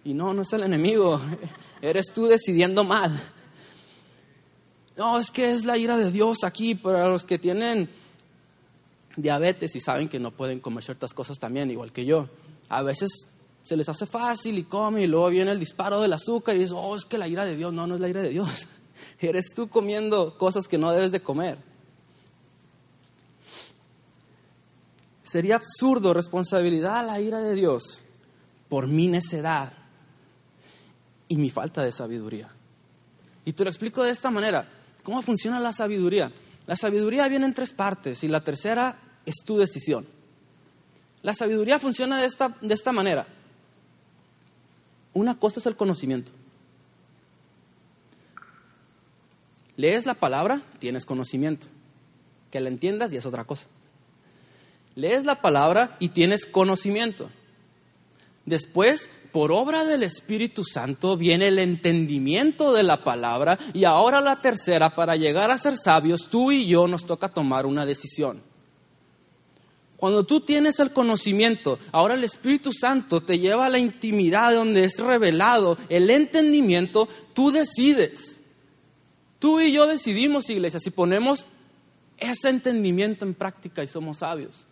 Y 0.05 0.13
no, 0.13 0.35
no 0.35 0.43
es 0.43 0.53
el 0.53 0.65
enemigo. 0.65 1.19
Eres 1.81 2.13
tú 2.13 2.27
decidiendo 2.27 2.85
mal. 2.85 3.19
No, 4.99 5.17
es 5.17 5.31
que 5.31 5.53
es 5.53 5.65
la 5.65 5.79
ira 5.79 5.97
de 5.97 6.11
Dios 6.11 6.39
aquí 6.43 6.75
para 6.75 7.09
los 7.09 7.25
que 7.25 7.39
tienen 7.39 7.89
diabetes 9.15 9.77
y 9.77 9.81
saben 9.81 10.09
que 10.09 10.19
no 10.19 10.33
pueden 10.33 10.59
comer 10.59 10.83
ciertas 10.83 11.15
cosas 11.15 11.39
también, 11.39 11.71
igual 11.71 11.93
que 11.93 12.05
yo. 12.05 12.29
A 12.69 12.83
veces 12.83 13.29
se 13.65 13.77
les 13.77 13.89
hace 13.89 14.07
fácil 14.07 14.59
y 14.59 14.65
comen 14.65 15.05
y 15.05 15.07
luego 15.07 15.29
viene 15.29 15.53
el 15.53 15.61
disparo 15.61 16.01
del 16.01 16.13
azúcar 16.13 16.57
y 16.57 16.59
dices, 16.59 16.75
oh, 16.77 16.97
es 16.97 17.05
que 17.05 17.17
la 17.17 17.29
ira 17.29 17.45
de 17.45 17.57
Dios, 17.57 17.73
no, 17.73 17.87
no 17.87 17.95
es 17.95 18.01
la 18.01 18.09
ira 18.09 18.23
de 18.23 18.31
Dios. 18.31 18.67
Eres 19.21 19.55
tú 19.55 19.69
comiendo 19.69 20.37
cosas 20.37 20.67
que 20.67 20.79
no 20.79 20.91
debes 20.91 21.13
de 21.13 21.23
comer. 21.23 21.59
Sería 25.23 25.55
absurdo 25.55 26.13
responsabilidad 26.13 26.99
a 26.99 27.03
la 27.05 27.21
ira 27.21 27.39
de 27.39 27.55
Dios 27.55 28.03
por 28.69 28.89
mi 28.89 29.07
necedad 29.07 29.73
y 31.29 31.37
mi 31.37 31.51
falta 31.51 31.85
de 31.85 31.93
sabiduría. 31.93 32.49
Y 33.45 33.53
te 33.53 33.63
lo 33.63 33.71
explico 33.71 34.03
de 34.03 34.11
esta 34.11 34.33
manera. 34.33 34.69
¿Cómo 35.09 35.23
funciona 35.23 35.59
la 35.59 35.73
sabiduría? 35.73 36.31
La 36.67 36.77
sabiduría 36.77 37.27
viene 37.29 37.47
en 37.47 37.55
tres 37.55 37.73
partes 37.73 38.23
y 38.25 38.29
la 38.29 38.45
tercera 38.45 39.01
es 39.25 39.37
tu 39.43 39.57
decisión. 39.57 40.07
La 41.23 41.33
sabiduría 41.33 41.79
funciona 41.79 42.21
de 42.21 42.27
esta, 42.27 42.55
de 42.61 42.75
esta 42.75 42.93
manera. 42.93 43.27
Una 45.15 45.39
cosa 45.39 45.61
es 45.61 45.67
el 45.67 45.77
conocimiento. 45.77 46.31
Lees 49.79 50.05
la 50.05 50.13
palabra, 50.13 50.61
tienes 50.79 51.07
conocimiento. 51.07 51.69
Que 52.51 52.61
la 52.61 52.69
entiendas 52.69 53.11
y 53.11 53.17
es 53.17 53.25
otra 53.25 53.45
cosa. 53.45 53.65
Lees 54.95 55.25
la 55.25 55.41
palabra 55.41 55.97
y 56.01 56.11
tienes 56.11 56.45
conocimiento. 56.45 57.31
Después 58.49 59.11
por 59.31 59.53
obra 59.53 59.85
del 59.85 60.03
Espíritu 60.03 60.65
Santo 60.65 61.19
viene 61.19 61.49
el 61.49 61.59
entendimiento 61.59 62.73
de 62.73 62.83
la 62.83 63.05
palabra 63.05 63.59
y 63.75 63.85
ahora 63.85 64.23
la 64.23 64.41
tercera, 64.41 64.95
para 64.95 65.17
llegar 65.17 65.51
a 65.51 65.59
ser 65.59 65.77
sabios, 65.77 66.29
tú 66.31 66.51
y 66.51 66.67
yo 66.67 66.89
nos 66.89 67.05
toca 67.05 67.29
tomar 67.29 67.67
una 67.67 67.85
decisión. 67.85 68.43
Cuando 69.99 70.25
tú 70.25 70.41
tienes 70.41 70.81
el 70.81 70.93
conocimiento, 70.93 71.79
ahora 71.93 72.15
el 72.15 72.25
Espíritu 72.25 72.73
Santo 72.73 73.21
te 73.21 73.39
lleva 73.39 73.67
a 73.67 73.71
la 73.71 73.79
intimidad 73.79 74.55
donde 74.55 74.85
es 74.85 74.99
revelado 74.99 75.77
el 75.91 76.09
entendimiento, 76.09 77.07
tú 77.35 77.51
decides. 77.51 78.41
Tú 79.39 79.61
y 79.61 79.73
yo 79.73 79.87
decidimos, 79.87 80.49
iglesia, 80.49 80.81
si 80.81 80.91
ponemos 80.91 81.45
ese 82.17 82.49
entendimiento 82.49 83.27
en 83.27 83.35
práctica 83.35 83.83
y 83.85 83.89
somos 83.89 84.19
sabios. 84.19 84.65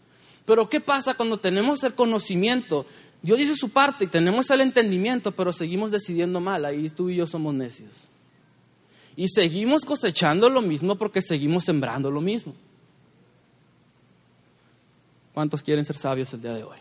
Pero 0.46 0.68
¿qué 0.68 0.80
pasa 0.80 1.14
cuando 1.14 1.38
tenemos 1.38 1.82
el 1.82 1.94
conocimiento 1.94 2.86
Dios 3.26 3.40
dice 3.40 3.56
su 3.56 3.70
parte 3.70 4.04
y 4.04 4.06
tenemos 4.06 4.48
el 4.50 4.60
entendimiento, 4.60 5.32
pero 5.32 5.52
seguimos 5.52 5.90
decidiendo 5.90 6.38
mal. 6.40 6.64
Ahí 6.64 6.88
tú 6.90 7.10
y 7.10 7.16
yo 7.16 7.26
somos 7.26 7.52
necios. 7.52 8.06
Y 9.16 9.28
seguimos 9.28 9.84
cosechando 9.84 10.48
lo 10.48 10.62
mismo 10.62 10.94
porque 10.94 11.20
seguimos 11.20 11.64
sembrando 11.64 12.08
lo 12.08 12.20
mismo. 12.20 12.54
¿Cuántos 15.34 15.64
quieren 15.64 15.84
ser 15.84 15.96
sabios 15.96 16.32
el 16.34 16.40
día 16.40 16.54
de 16.54 16.62
hoy? 16.62 16.78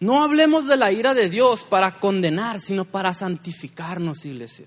No 0.00 0.24
hablemos 0.24 0.66
de 0.66 0.76
la 0.76 0.90
ira 0.90 1.14
de 1.14 1.28
Dios 1.28 1.62
para 1.70 2.00
condenar, 2.00 2.58
sino 2.58 2.84
para 2.84 3.14
santificarnos, 3.14 4.24
iglesia. 4.24 4.66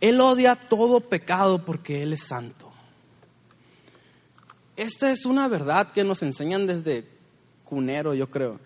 Él 0.00 0.20
odia 0.20 0.54
todo 0.54 1.00
pecado 1.00 1.64
porque 1.64 2.04
Él 2.04 2.12
es 2.12 2.22
santo. 2.22 2.69
Esta 4.80 5.12
es 5.12 5.26
una 5.26 5.46
verdad 5.46 5.92
que 5.92 6.04
nos 6.04 6.22
enseñan 6.22 6.66
desde 6.66 7.04
cunero, 7.66 8.14
yo 8.14 8.30
creo. 8.30 8.58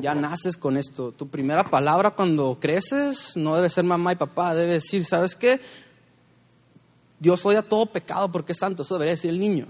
Ya 0.00 0.12
naces 0.12 0.56
con 0.56 0.76
esto. 0.76 1.12
Tu 1.12 1.28
primera 1.28 1.62
palabra 1.62 2.10
cuando 2.10 2.58
creces 2.60 3.36
no 3.36 3.54
debe 3.54 3.68
ser 3.68 3.84
mamá 3.84 4.10
y 4.10 4.16
papá, 4.16 4.52
debe 4.56 4.72
decir, 4.72 5.04
¿sabes 5.04 5.36
qué? 5.36 5.60
Dios 7.20 7.46
odia 7.46 7.62
todo 7.62 7.86
pecado 7.86 8.32
porque 8.32 8.50
es 8.50 8.58
santo, 8.58 8.82
eso 8.82 8.94
debería 8.96 9.12
decir 9.12 9.30
el 9.30 9.38
niño. 9.38 9.68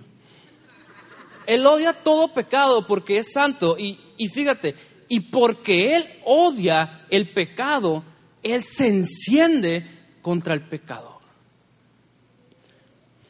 Él 1.47 1.67
odia 1.67 1.93
todo 1.93 2.33
pecado 2.33 2.87
porque 2.87 3.19
es 3.19 3.31
santo 3.31 3.77
y, 3.79 4.01
y 4.17 4.29
fíjate, 4.29 4.75
y 5.07 5.21
porque 5.21 5.97
Él 5.97 6.09
odia 6.25 7.05
el 7.11 7.35
pecado, 7.35 8.03
Él 8.43 8.65
se 8.65 8.89
enciende 8.89 9.87
contra 10.23 10.55
el 10.55 10.63
pecador. 10.63 11.18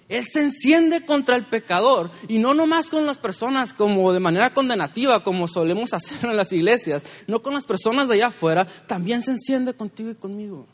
Él 0.08 0.24
se 0.24 0.40
enciende 0.40 1.04
contra 1.04 1.36
el 1.36 1.46
pecador 1.46 2.10
y 2.28 2.38
no 2.38 2.54
nomás 2.54 2.88
con 2.88 3.04
las 3.04 3.18
personas 3.18 3.74
como 3.74 4.12
de 4.12 4.20
manera 4.20 4.54
condenativa, 4.54 5.22
como 5.22 5.46
solemos 5.46 5.92
hacer 5.92 6.30
en 6.30 6.36
las 6.36 6.52
iglesias, 6.52 7.02
no 7.26 7.42
con 7.42 7.54
las 7.54 7.66
personas 7.66 8.08
de 8.08 8.14
allá 8.14 8.28
afuera, 8.28 8.66
también 8.86 9.22
se 9.22 9.32
enciende 9.32 9.74
contigo 9.74 10.10
y 10.10 10.14
conmigo. 10.14 10.66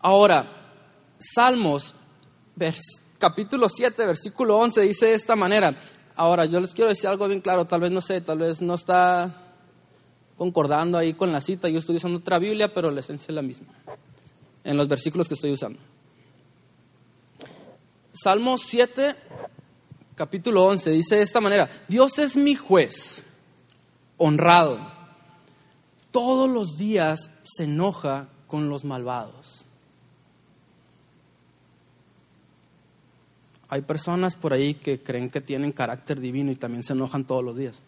Ahora, 0.00 0.46
Salmos, 1.18 1.94
capítulo 3.18 3.68
7, 3.68 4.06
versículo 4.06 4.56
11, 4.58 4.82
dice 4.82 5.06
de 5.06 5.14
esta 5.14 5.36
manera. 5.36 5.76
Ahora, 6.14 6.46
yo 6.46 6.60
les 6.60 6.72
quiero 6.72 6.88
decir 6.88 7.08
algo 7.08 7.28
bien 7.28 7.40
claro, 7.40 7.66
tal 7.66 7.80
vez 7.80 7.90
no 7.90 8.00
sé, 8.00 8.20
tal 8.20 8.38
vez 8.38 8.62
no 8.62 8.74
está 8.74 9.42
concordando 10.38 10.96
ahí 10.96 11.12
con 11.12 11.32
la 11.32 11.40
cita, 11.40 11.68
yo 11.68 11.78
estoy 11.78 11.96
usando 11.96 12.18
otra 12.18 12.38
Biblia, 12.38 12.72
pero 12.72 12.90
la 12.90 13.00
esencia 13.00 13.26
es 13.28 13.34
la 13.34 13.42
misma, 13.42 13.68
en 14.64 14.76
los 14.76 14.88
versículos 14.88 15.28
que 15.28 15.34
estoy 15.34 15.52
usando. 15.52 15.78
Salmo 18.22 18.56
7, 18.56 19.14
capítulo 20.14 20.64
11, 20.64 20.90
dice 20.90 21.16
de 21.16 21.22
esta 21.22 21.40
manera, 21.40 21.68
Dios 21.86 22.18
es 22.18 22.36
mi 22.36 22.54
juez, 22.54 23.24
honrado. 24.16 24.80
Todos 26.10 26.48
los 26.48 26.78
días 26.78 27.30
se 27.42 27.64
enoja 27.64 28.28
con 28.46 28.70
los 28.70 28.84
malvados. 28.84 29.64
Hay 33.68 33.82
personas 33.82 34.36
por 34.36 34.52
ahí 34.52 34.74
que 34.74 35.02
creen 35.02 35.28
que 35.28 35.40
tienen 35.40 35.72
carácter 35.72 36.20
divino 36.20 36.50
y 36.50 36.56
también 36.56 36.84
se 36.84 36.94
enojan 36.94 37.24
todos 37.24 37.44
los 37.44 37.56
días. 37.56 37.82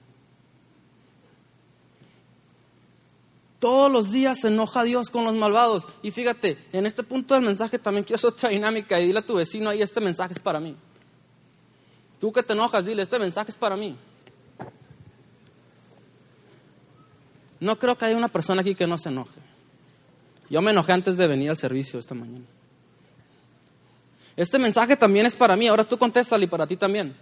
Todos 3.58 3.90
los 3.90 4.12
días 4.12 4.40
se 4.40 4.48
enoja 4.48 4.84
Dios 4.84 5.10
con 5.10 5.24
los 5.24 5.34
malvados. 5.34 5.84
Y 6.02 6.10
fíjate, 6.10 6.58
en 6.72 6.86
este 6.86 7.02
punto 7.02 7.34
del 7.34 7.44
mensaje 7.44 7.78
también 7.78 8.04
quiero 8.04 8.16
hacer 8.16 8.30
otra 8.30 8.50
dinámica 8.50 9.00
y 9.00 9.06
dile 9.06 9.18
a 9.18 9.26
tu 9.26 9.34
vecino 9.34 9.68
ahí, 9.70 9.82
este 9.82 10.00
mensaje 10.00 10.32
es 10.32 10.38
para 10.38 10.60
mí. 10.60 10.76
Tú 12.20 12.32
que 12.32 12.42
te 12.42 12.52
enojas, 12.52 12.84
dile, 12.84 13.02
este 13.02 13.18
mensaje 13.18 13.50
es 13.50 13.56
para 13.56 13.76
mí. 13.76 13.96
No 17.60 17.78
creo 17.78 17.98
que 17.98 18.04
haya 18.04 18.16
una 18.16 18.28
persona 18.28 18.60
aquí 18.60 18.74
que 18.74 18.86
no 18.86 18.98
se 18.98 19.08
enoje. 19.08 19.40
Yo 20.48 20.62
me 20.62 20.70
enojé 20.70 20.92
antes 20.92 21.16
de 21.16 21.26
venir 21.26 21.50
al 21.50 21.56
servicio 21.56 21.98
esta 21.98 22.14
mañana. 22.14 22.44
Este 24.36 24.58
mensaje 24.58 24.96
también 24.96 25.26
es 25.26 25.34
para 25.34 25.56
mí, 25.56 25.66
ahora 25.66 25.82
tú 25.82 25.98
contéstale 25.98 26.44
y 26.44 26.48
para 26.48 26.66
ti 26.66 26.76
también. 26.76 27.14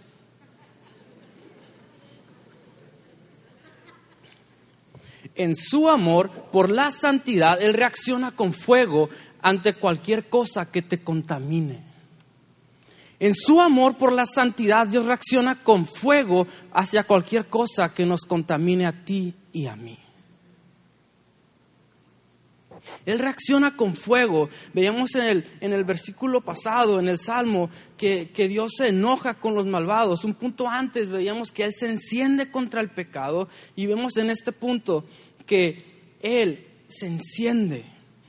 En 5.37 5.55
su 5.55 5.89
amor 5.89 6.29
por 6.29 6.69
la 6.69 6.91
santidad, 6.91 7.61
Él 7.61 7.73
reacciona 7.73 8.35
con 8.35 8.53
fuego 8.53 9.09
ante 9.41 9.73
cualquier 9.73 10.29
cosa 10.29 10.69
que 10.69 10.81
te 10.81 11.03
contamine. 11.03 11.87
En 13.19 13.33
su 13.33 13.59
amor 13.61 13.97
por 13.97 14.11
la 14.11 14.25
santidad, 14.25 14.87
Dios 14.87 15.05
reacciona 15.05 15.63
con 15.63 15.87
fuego 15.87 16.45
hacia 16.71 17.05
cualquier 17.05 17.47
cosa 17.47 17.93
que 17.93 18.05
nos 18.05 18.21
contamine 18.21 18.85
a 18.85 19.03
ti 19.03 19.33
y 19.51 19.65
a 19.65 19.75
mí. 19.75 19.97
Él 23.05 23.19
reacciona 23.19 23.75
con 23.75 23.95
fuego. 23.95 24.49
Veíamos 24.73 25.15
en 25.15 25.23
el, 25.23 25.45
en 25.61 25.73
el 25.73 25.83
versículo 25.83 26.41
pasado, 26.41 26.99
en 26.99 27.07
el 27.07 27.19
Salmo, 27.19 27.69
que, 27.97 28.29
que, 28.33 28.47
Dios 28.47 28.73
se 28.77 28.89
enoja 28.89 29.35
con 29.35 29.55
los 29.55 29.65
malvados. 29.65 30.23
Un 30.23 30.33
punto 30.33 30.67
antes 30.67 31.09
veíamos 31.09 31.51
que 31.51 31.65
Él 31.65 31.73
se 31.77 31.89
enciende 31.89 32.51
contra 32.51 32.81
el 32.81 32.89
pecado 32.89 33.49
y 33.75 33.87
vemos 33.87 34.17
en 34.17 34.29
este 34.29 34.51
punto 34.51 35.05
que 35.47 36.17
Él 36.21 36.67
se 36.87 37.07
enciende. 37.07 37.83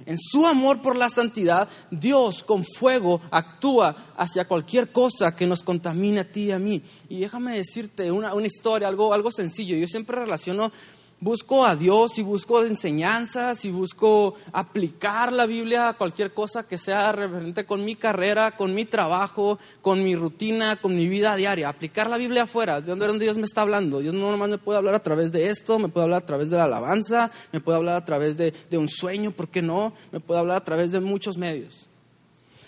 En 0.07 0.17
su 0.19 0.47
amor 0.47 0.81
por 0.81 0.97
la 0.97 1.11
santidad, 1.11 1.69
Dios 1.91 2.43
con 2.43 2.65
fuego 2.65 3.21
actúa 3.31 4.15
hacia 4.17 4.49
cualquier 4.49 4.91
cosa 4.91 5.37
que 5.37 5.47
nos 5.47 5.63
contamine 5.63 6.21
a 6.21 6.33
ti 6.33 6.45
y 6.45 6.53
a 6.53 6.59
mí. 6.59 6.81
Y 7.11 7.21
déjame 7.21 7.59
decirte 7.59 8.11
una, 8.11 8.33
una 8.33 8.47
historia, 8.47 8.89
algo, 8.89 9.13
algo 9.13 9.31
sencillo. 9.31 9.77
Yo 9.77 9.87
siempre 9.87 10.19
relaciono 10.19 10.73
busco 11.21 11.65
a 11.65 11.75
Dios 11.75 12.19
y 12.19 12.23
busco 12.23 12.65
enseñanzas 12.65 13.65
y 13.65 13.71
busco 13.71 14.35
aplicar 14.53 15.33
la 15.33 15.47
Biblia 15.47 15.89
a 15.89 15.93
cualquier 15.95 16.33
cosa 16.33 16.67
que 16.67 16.79
sea 16.79 17.13
referente 17.13 17.67
con 17.67 17.85
mi 17.85 17.97
carrera, 17.97 18.57
con 18.57 18.75
mi 18.75 18.85
trabajo, 18.85 19.59
con 19.83 20.03
mi 20.03 20.15
rutina, 20.15 20.81
con 20.81 20.95
mi 20.95 21.09
vida 21.09 21.35
diaria. 21.37 21.69
Aplicar 21.69 22.09
la 22.09 22.19
Biblia 22.19 22.45
afuera, 22.45 22.81
de 22.81 22.95
donde 22.95 23.25
Dios 23.25 23.37
me 23.37 23.45
está 23.45 23.63
hablando. 23.63 24.01
Dios 24.01 24.15
no 24.15 24.31
nomás 24.31 24.49
me 24.49 24.59
puede 24.59 24.79
hablar 24.79 24.95
a 24.95 25.03
través 25.03 25.33
de 25.33 25.51
esto, 25.51 25.79
me 25.79 25.89
puede 25.89 26.05
hablar 26.05 26.23
a 26.23 26.27
través 26.27 26.51
de 26.51 26.57
la 26.57 26.65
alabanza, 26.65 27.31
me 27.53 27.61
puede 27.61 27.79
hablar 27.79 27.97
a 27.97 28.05
través 28.05 28.37
de, 28.37 28.53
de 28.71 28.79
un 28.79 28.89
sueño, 28.89 29.33
¿por 29.33 29.49
qué 29.49 29.63
no? 29.63 29.93
Me 30.13 30.21
puede 30.21 30.41
hablar 30.41 30.59
a 30.59 30.65
través 30.65 30.93
de 30.93 31.01
muchos 31.01 31.37
medios. 31.37 31.89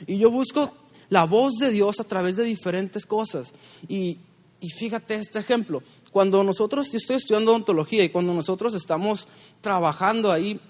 Y 0.06 0.18
yo 0.18 0.30
busco 0.30 0.72
la 1.08 1.24
voz 1.24 1.54
de 1.54 1.70
Dios 1.70 2.00
a 2.00 2.04
través 2.04 2.36
de 2.36 2.44
diferentes 2.44 3.04
cosas. 3.04 3.52
Y, 3.88 4.18
y 4.60 4.68
fíjate 4.68 5.14
este 5.14 5.38
ejemplo, 5.38 5.82
cuando 6.12 6.44
nosotros, 6.44 6.90
yo 6.90 6.98
estoy 6.98 7.16
estudiando 7.16 7.54
ontología 7.54 8.04
y 8.04 8.10
cuando 8.10 8.34
nosotros 8.34 8.74
estamos 8.74 9.26
trabajando 9.62 10.30
ahí 10.30 10.60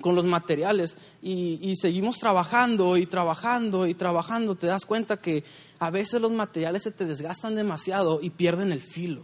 con 0.00 0.14
los 0.14 0.24
materiales 0.24 0.96
y, 1.20 1.58
y, 1.60 1.74
seguimos 1.74 2.18
trabajando 2.18 2.96
y 2.96 3.06
trabajando 3.06 3.88
y 3.88 3.94
trabajando, 3.94 4.54
te 4.54 4.68
das 4.68 4.86
cuenta 4.86 5.16
que 5.16 5.42
a 5.80 5.90
veces 5.90 6.20
los 6.20 6.30
materiales 6.30 6.84
se 6.84 6.92
te 6.92 7.04
desgastan 7.04 7.56
demasiado 7.56 8.20
y 8.22 8.30
pierden 8.30 8.70
el 8.70 8.82
filo. 8.82 9.22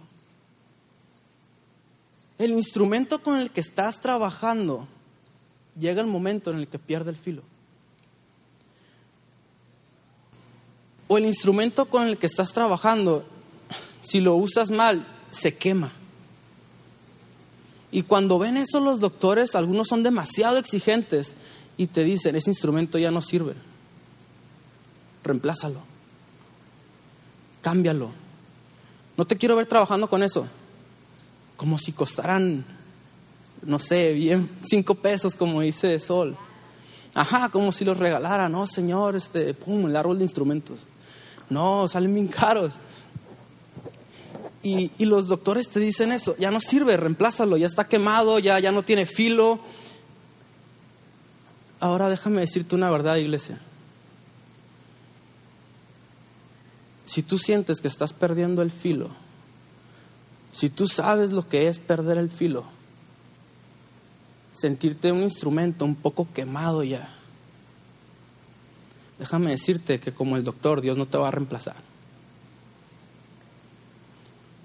El 2.38 2.50
instrumento 2.50 3.22
con 3.22 3.38
el 3.38 3.50
que 3.50 3.60
estás 3.60 4.00
trabajando 4.00 4.88
llega 5.78 6.00
el 6.00 6.08
momento 6.08 6.50
en 6.50 6.58
el 6.58 6.66
que 6.66 6.80
pierde 6.80 7.10
el 7.10 7.16
filo. 7.16 7.42
O 11.06 11.18
el 11.18 11.26
instrumento 11.26 11.86
con 11.86 12.08
el 12.08 12.18
que 12.18 12.26
estás 12.26 12.52
trabajando 12.52 13.24
si 14.04 14.20
lo 14.20 14.36
usas 14.36 14.70
mal, 14.70 15.06
se 15.30 15.56
quema. 15.56 15.92
Y 17.90 18.02
cuando 18.02 18.38
ven 18.38 18.56
eso 18.56 18.80
los 18.80 19.00
doctores, 19.00 19.54
algunos 19.54 19.88
son 19.88 20.02
demasiado 20.02 20.58
exigentes 20.58 21.34
y 21.76 21.86
te 21.86 22.04
dicen, 22.04 22.36
ese 22.36 22.50
instrumento 22.50 22.98
ya 22.98 23.10
no 23.10 23.22
sirve. 23.22 23.54
Reemplázalo. 25.22 25.80
Cámbialo. 27.62 28.10
No 29.16 29.24
te 29.24 29.36
quiero 29.36 29.56
ver 29.56 29.66
trabajando 29.66 30.08
con 30.08 30.22
eso. 30.22 30.46
Como 31.56 31.78
si 31.78 31.92
costaran, 31.92 32.64
no 33.62 33.78
sé, 33.78 34.12
bien, 34.12 34.50
cinco 34.68 34.96
pesos, 34.96 35.36
como 35.36 35.60
dice 35.60 35.98
Sol. 36.00 36.36
Ajá, 37.14 37.48
como 37.48 37.70
si 37.70 37.84
los 37.84 37.96
regalara, 37.96 38.48
no, 38.48 38.66
señor, 38.66 39.14
este, 39.14 39.54
pum, 39.54 39.86
el 39.86 39.94
árbol 39.94 40.18
de 40.18 40.24
instrumentos. 40.24 40.80
No, 41.48 41.86
salen 41.86 42.12
bien 42.12 42.26
caros. 42.26 42.74
Y, 44.64 45.04
los 45.04 45.28
doctores 45.28 45.68
te 45.68 45.78
dicen 45.78 46.10
eso, 46.10 46.34
ya 46.38 46.50
no 46.50 46.58
sirve, 46.58 46.96
reemplázalo, 46.96 47.58
ya 47.58 47.66
está 47.66 47.86
quemado, 47.86 48.38
ya, 48.38 48.58
ya 48.58 48.72
no 48.72 48.82
tiene 48.82 49.04
filo. 49.04 49.60
Ahora 51.80 52.08
déjame 52.08 52.40
decirte 52.40 52.74
una 52.74 52.90
verdad, 52.90 53.16
iglesia. 53.16 53.60
Si 57.04 57.22
tú 57.22 57.36
sientes 57.36 57.82
que 57.82 57.88
estás 57.88 58.14
perdiendo 58.14 58.62
el 58.62 58.70
filo, 58.70 59.10
si 60.54 60.70
tú 60.70 60.88
sabes 60.88 61.32
lo 61.32 61.46
que 61.46 61.68
es 61.68 61.78
perder 61.78 62.16
el 62.16 62.30
filo, 62.30 62.64
sentirte 64.54 65.12
un 65.12 65.24
instrumento 65.24 65.84
un 65.84 65.94
poco 65.94 66.26
quemado 66.32 66.82
ya, 66.82 67.06
déjame 69.18 69.50
decirte 69.50 70.00
que 70.00 70.12
como 70.14 70.38
el 70.38 70.44
doctor, 70.44 70.80
Dios 70.80 70.96
no 70.96 71.04
te 71.04 71.18
va 71.18 71.28
a 71.28 71.32
reemplazar. 71.32 71.76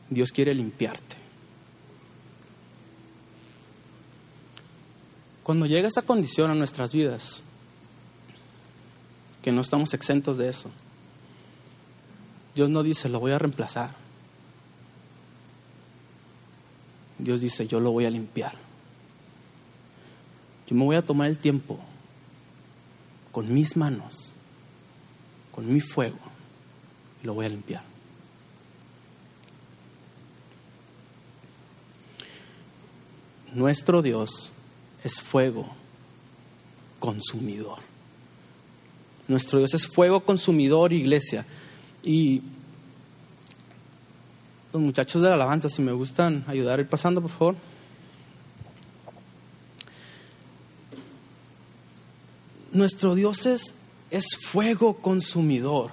Dios 0.09 0.31
quiere 0.31 0.53
limpiarte. 0.55 1.15
Cuando 5.43 5.65
llega 5.65 5.87
esa 5.87 6.03
condición 6.03 6.51
a 6.51 6.55
nuestras 6.55 6.91
vidas, 6.91 7.41
que 9.41 9.51
no 9.51 9.61
estamos 9.61 9.93
exentos 9.93 10.37
de 10.37 10.49
eso, 10.49 10.69
Dios 12.55 12.69
no 12.69 12.83
dice, 12.83 13.09
lo 13.09 13.19
voy 13.19 13.31
a 13.31 13.39
reemplazar. 13.39 13.95
Dios 17.17 17.41
dice, 17.41 17.67
yo 17.67 17.79
lo 17.79 17.91
voy 17.91 18.05
a 18.05 18.09
limpiar. 18.09 18.53
Yo 20.67 20.75
me 20.75 20.85
voy 20.85 20.95
a 20.95 21.05
tomar 21.05 21.27
el 21.27 21.39
tiempo 21.39 21.79
con 23.31 23.51
mis 23.53 23.75
manos, 23.75 24.33
con 25.51 25.71
mi 25.71 25.79
fuego, 25.79 26.19
y 27.23 27.25
lo 27.25 27.33
voy 27.33 27.45
a 27.45 27.49
limpiar. 27.49 27.83
Nuestro 33.59 34.01
Dios 34.01 34.53
es 35.03 35.19
fuego 35.19 35.67
consumidor. 36.97 37.79
Nuestro 39.27 39.59
Dios 39.59 39.73
es 39.73 39.85
fuego 39.85 40.21
consumidor, 40.21 40.93
iglesia. 40.93 41.45
Y 42.01 42.41
los 44.71 44.81
muchachos 44.81 45.21
de 45.21 45.27
la 45.27 45.33
alabanza, 45.33 45.67
si 45.67 45.81
me 45.81 45.91
gustan 45.91 46.45
ayudar 46.47 46.79
a 46.79 46.83
ir 46.83 46.87
pasando, 46.87 47.21
por 47.21 47.31
favor. 47.31 47.55
Nuestro 52.71 53.13
Dios 53.13 53.45
es, 53.45 53.73
es 54.09 54.37
fuego 54.41 54.99
consumidor. 55.01 55.91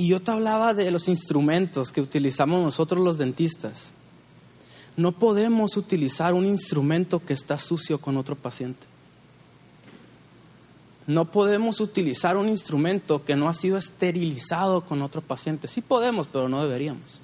Y 0.00 0.06
yo 0.06 0.22
te 0.22 0.30
hablaba 0.30 0.72
de 0.72 0.90
los 0.90 1.08
instrumentos 1.08 1.92
que 1.92 2.00
utilizamos 2.00 2.62
nosotros 2.62 3.04
los 3.04 3.18
dentistas. 3.18 3.92
No 4.96 5.12
podemos 5.12 5.76
utilizar 5.76 6.32
un 6.32 6.46
instrumento 6.46 7.22
que 7.22 7.34
está 7.34 7.58
sucio 7.58 7.98
con 7.98 8.16
otro 8.16 8.34
paciente. 8.34 8.86
No 11.06 11.30
podemos 11.30 11.80
utilizar 11.80 12.38
un 12.38 12.48
instrumento 12.48 13.26
que 13.26 13.36
no 13.36 13.50
ha 13.50 13.52
sido 13.52 13.76
esterilizado 13.76 14.80
con 14.80 15.02
otro 15.02 15.20
paciente. 15.20 15.68
Sí 15.68 15.82
podemos, 15.82 16.28
pero 16.28 16.48
no 16.48 16.62
deberíamos. 16.62 17.20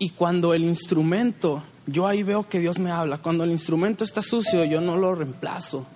Y 0.00 0.10
cuando 0.10 0.54
el 0.54 0.64
instrumento, 0.64 1.62
yo 1.86 2.08
ahí 2.08 2.24
veo 2.24 2.48
que 2.48 2.58
Dios 2.58 2.80
me 2.80 2.90
habla, 2.90 3.18
cuando 3.18 3.44
el 3.44 3.52
instrumento 3.52 4.02
está 4.02 4.22
sucio, 4.22 4.64
yo 4.64 4.80
no 4.80 4.96
lo 4.96 5.14
reemplazo, 5.14 5.86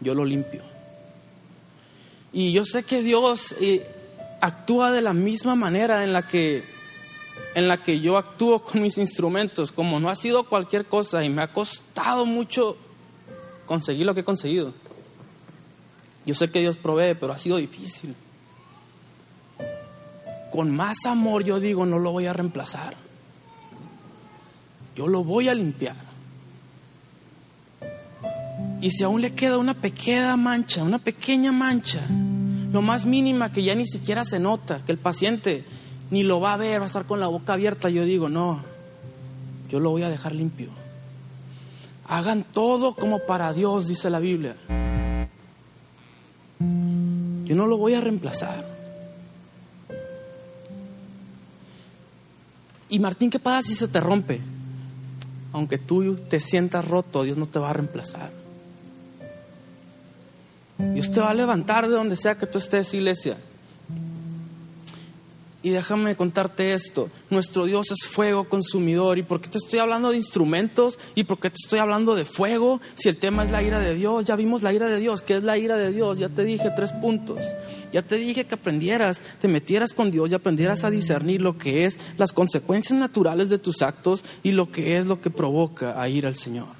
yo 0.00 0.14
lo 0.14 0.24
limpio. 0.24 0.69
Y 2.32 2.52
yo 2.52 2.64
sé 2.64 2.82
que 2.84 3.02
Dios 3.02 3.54
eh, 3.60 3.86
actúa 4.40 4.92
de 4.92 5.02
la 5.02 5.12
misma 5.12 5.56
manera 5.56 6.04
en 6.04 6.12
la 6.12 6.26
que 6.26 6.62
en 7.54 7.66
la 7.66 7.82
que 7.82 8.00
yo 8.00 8.16
actúo 8.16 8.62
con 8.62 8.80
mis 8.80 8.98
instrumentos, 8.98 9.72
como 9.72 9.98
no 9.98 10.08
ha 10.08 10.14
sido 10.14 10.44
cualquier 10.44 10.86
cosa 10.86 11.24
y 11.24 11.28
me 11.28 11.42
ha 11.42 11.52
costado 11.52 12.24
mucho 12.24 12.76
conseguir 13.66 14.06
lo 14.06 14.14
que 14.14 14.20
he 14.20 14.24
conseguido. 14.24 14.72
Yo 16.26 16.34
sé 16.34 16.50
que 16.50 16.60
Dios 16.60 16.76
provee, 16.76 17.16
pero 17.18 17.32
ha 17.32 17.38
sido 17.38 17.56
difícil. 17.56 18.14
Con 20.52 20.70
más 20.70 21.06
amor 21.06 21.44
yo 21.44 21.60
digo, 21.60 21.86
no 21.86 21.98
lo 21.98 22.12
voy 22.12 22.26
a 22.26 22.32
reemplazar. 22.32 22.96
Yo 24.94 25.08
lo 25.08 25.24
voy 25.24 25.48
a 25.48 25.54
limpiar. 25.54 26.09
Y 28.80 28.90
si 28.90 29.04
aún 29.04 29.20
le 29.20 29.34
queda 29.34 29.58
una 29.58 29.74
pequeña 29.74 30.36
mancha, 30.36 30.82
una 30.82 30.98
pequeña 30.98 31.52
mancha, 31.52 32.00
lo 32.72 32.80
más 32.80 33.04
mínima 33.04 33.52
que 33.52 33.62
ya 33.62 33.74
ni 33.74 33.86
siquiera 33.86 34.24
se 34.24 34.38
nota, 34.38 34.80
que 34.86 34.92
el 34.92 34.98
paciente 34.98 35.64
ni 36.10 36.22
lo 36.22 36.40
va 36.40 36.54
a 36.54 36.56
ver, 36.56 36.80
va 36.80 36.84
a 36.84 36.86
estar 36.86 37.04
con 37.04 37.20
la 37.20 37.26
boca 37.26 37.52
abierta. 37.52 37.90
Yo 37.90 38.04
digo, 38.04 38.28
no, 38.28 38.60
yo 39.68 39.80
lo 39.80 39.90
voy 39.90 40.02
a 40.02 40.08
dejar 40.08 40.34
limpio. 40.34 40.70
Hagan 42.08 42.44
todo 42.44 42.94
como 42.94 43.20
para 43.20 43.52
Dios, 43.52 43.86
dice 43.86 44.10
la 44.10 44.18
Biblia. 44.18 44.56
Yo 46.58 47.56
no 47.56 47.66
lo 47.66 47.76
voy 47.76 47.94
a 47.94 48.00
reemplazar. 48.00 48.66
Y 52.88 52.98
Martín, 52.98 53.30
¿qué 53.30 53.38
pasa 53.38 53.62
si 53.62 53.74
se 53.74 53.88
te 53.88 54.00
rompe? 54.00 54.40
Aunque 55.52 55.78
tú 55.78 56.16
te 56.16 56.40
sientas 56.40 56.88
roto, 56.88 57.22
Dios 57.22 57.36
no 57.36 57.46
te 57.46 57.58
va 57.58 57.70
a 57.70 57.74
reemplazar. 57.74 58.39
Dios 60.94 61.10
te 61.10 61.20
va 61.20 61.30
a 61.30 61.34
levantar 61.34 61.88
de 61.88 61.94
donde 61.94 62.16
sea 62.16 62.36
que 62.36 62.46
tú 62.46 62.58
estés, 62.58 62.92
iglesia. 62.94 63.36
Y 65.62 65.70
déjame 65.70 66.16
contarte 66.16 66.72
esto, 66.72 67.10
nuestro 67.28 67.66
Dios 67.66 67.90
es 67.90 68.08
fuego 68.08 68.48
consumidor. 68.48 69.18
¿Y 69.18 69.22
por 69.22 69.42
qué 69.42 69.50
te 69.50 69.58
estoy 69.58 69.78
hablando 69.78 70.10
de 70.10 70.16
instrumentos? 70.16 70.98
¿Y 71.14 71.24
por 71.24 71.38
qué 71.38 71.50
te 71.50 71.58
estoy 71.62 71.80
hablando 71.80 72.14
de 72.14 72.24
fuego? 72.24 72.80
Si 72.94 73.10
el 73.10 73.18
tema 73.18 73.44
es 73.44 73.50
la 73.50 73.62
ira 73.62 73.78
de 73.78 73.94
Dios, 73.94 74.24
ya 74.24 74.36
vimos 74.36 74.62
la 74.62 74.72
ira 74.72 74.88
de 74.88 74.98
Dios. 74.98 75.20
¿Qué 75.20 75.34
es 75.34 75.42
la 75.42 75.58
ira 75.58 75.76
de 75.76 75.92
Dios? 75.92 76.16
Ya 76.16 76.30
te 76.30 76.44
dije 76.44 76.70
tres 76.74 76.92
puntos. 76.92 77.40
Ya 77.92 78.00
te 78.00 78.16
dije 78.16 78.44
que 78.44 78.54
aprendieras, 78.54 79.20
te 79.38 79.48
metieras 79.48 79.92
con 79.92 80.10
Dios 80.10 80.30
y 80.30 80.34
aprendieras 80.34 80.84
a 80.84 80.90
discernir 80.90 81.42
lo 81.42 81.58
que 81.58 81.84
es 81.84 81.98
las 82.16 82.32
consecuencias 82.32 82.98
naturales 82.98 83.50
de 83.50 83.58
tus 83.58 83.82
actos 83.82 84.24
y 84.42 84.52
lo 84.52 84.70
que 84.70 84.96
es 84.96 85.04
lo 85.04 85.20
que 85.20 85.28
provoca 85.28 86.00
a 86.00 86.08
ir 86.08 86.26
al 86.26 86.36
Señor. 86.36 86.79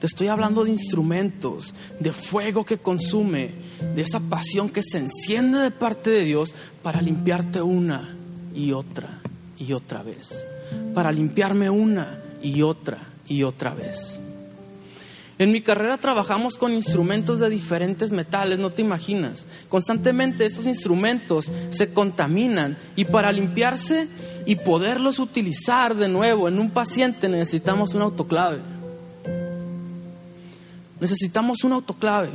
Te 0.00 0.06
estoy 0.06 0.28
hablando 0.28 0.64
de 0.64 0.70
instrumentos, 0.70 1.74
de 1.98 2.12
fuego 2.12 2.64
que 2.64 2.78
consume, 2.78 3.50
de 3.94 4.00
esa 4.00 4.18
pasión 4.18 4.70
que 4.70 4.82
se 4.82 4.96
enciende 4.96 5.58
de 5.58 5.70
parte 5.70 6.08
de 6.08 6.24
Dios 6.24 6.54
para 6.82 7.02
limpiarte 7.02 7.60
una 7.60 8.16
y 8.54 8.72
otra 8.72 9.20
y 9.58 9.74
otra 9.74 10.02
vez. 10.02 10.42
Para 10.94 11.12
limpiarme 11.12 11.68
una 11.68 12.18
y 12.42 12.62
otra 12.62 12.96
y 13.28 13.42
otra 13.42 13.74
vez. 13.74 14.20
En 15.38 15.52
mi 15.52 15.60
carrera 15.60 15.98
trabajamos 15.98 16.56
con 16.56 16.72
instrumentos 16.72 17.38
de 17.38 17.50
diferentes 17.50 18.10
metales, 18.10 18.58
no 18.58 18.70
te 18.70 18.80
imaginas. 18.80 19.44
Constantemente 19.68 20.46
estos 20.46 20.66
instrumentos 20.66 21.52
se 21.70 21.92
contaminan 21.92 22.78
y 22.96 23.04
para 23.04 23.32
limpiarse 23.32 24.08
y 24.46 24.56
poderlos 24.56 25.18
utilizar 25.18 25.94
de 25.94 26.08
nuevo 26.08 26.48
en 26.48 26.58
un 26.58 26.70
paciente 26.70 27.28
necesitamos 27.28 27.92
un 27.92 28.02
autoclave. 28.02 28.60
Necesitamos 31.00 31.64
un 31.64 31.72
autoclave. 31.72 32.30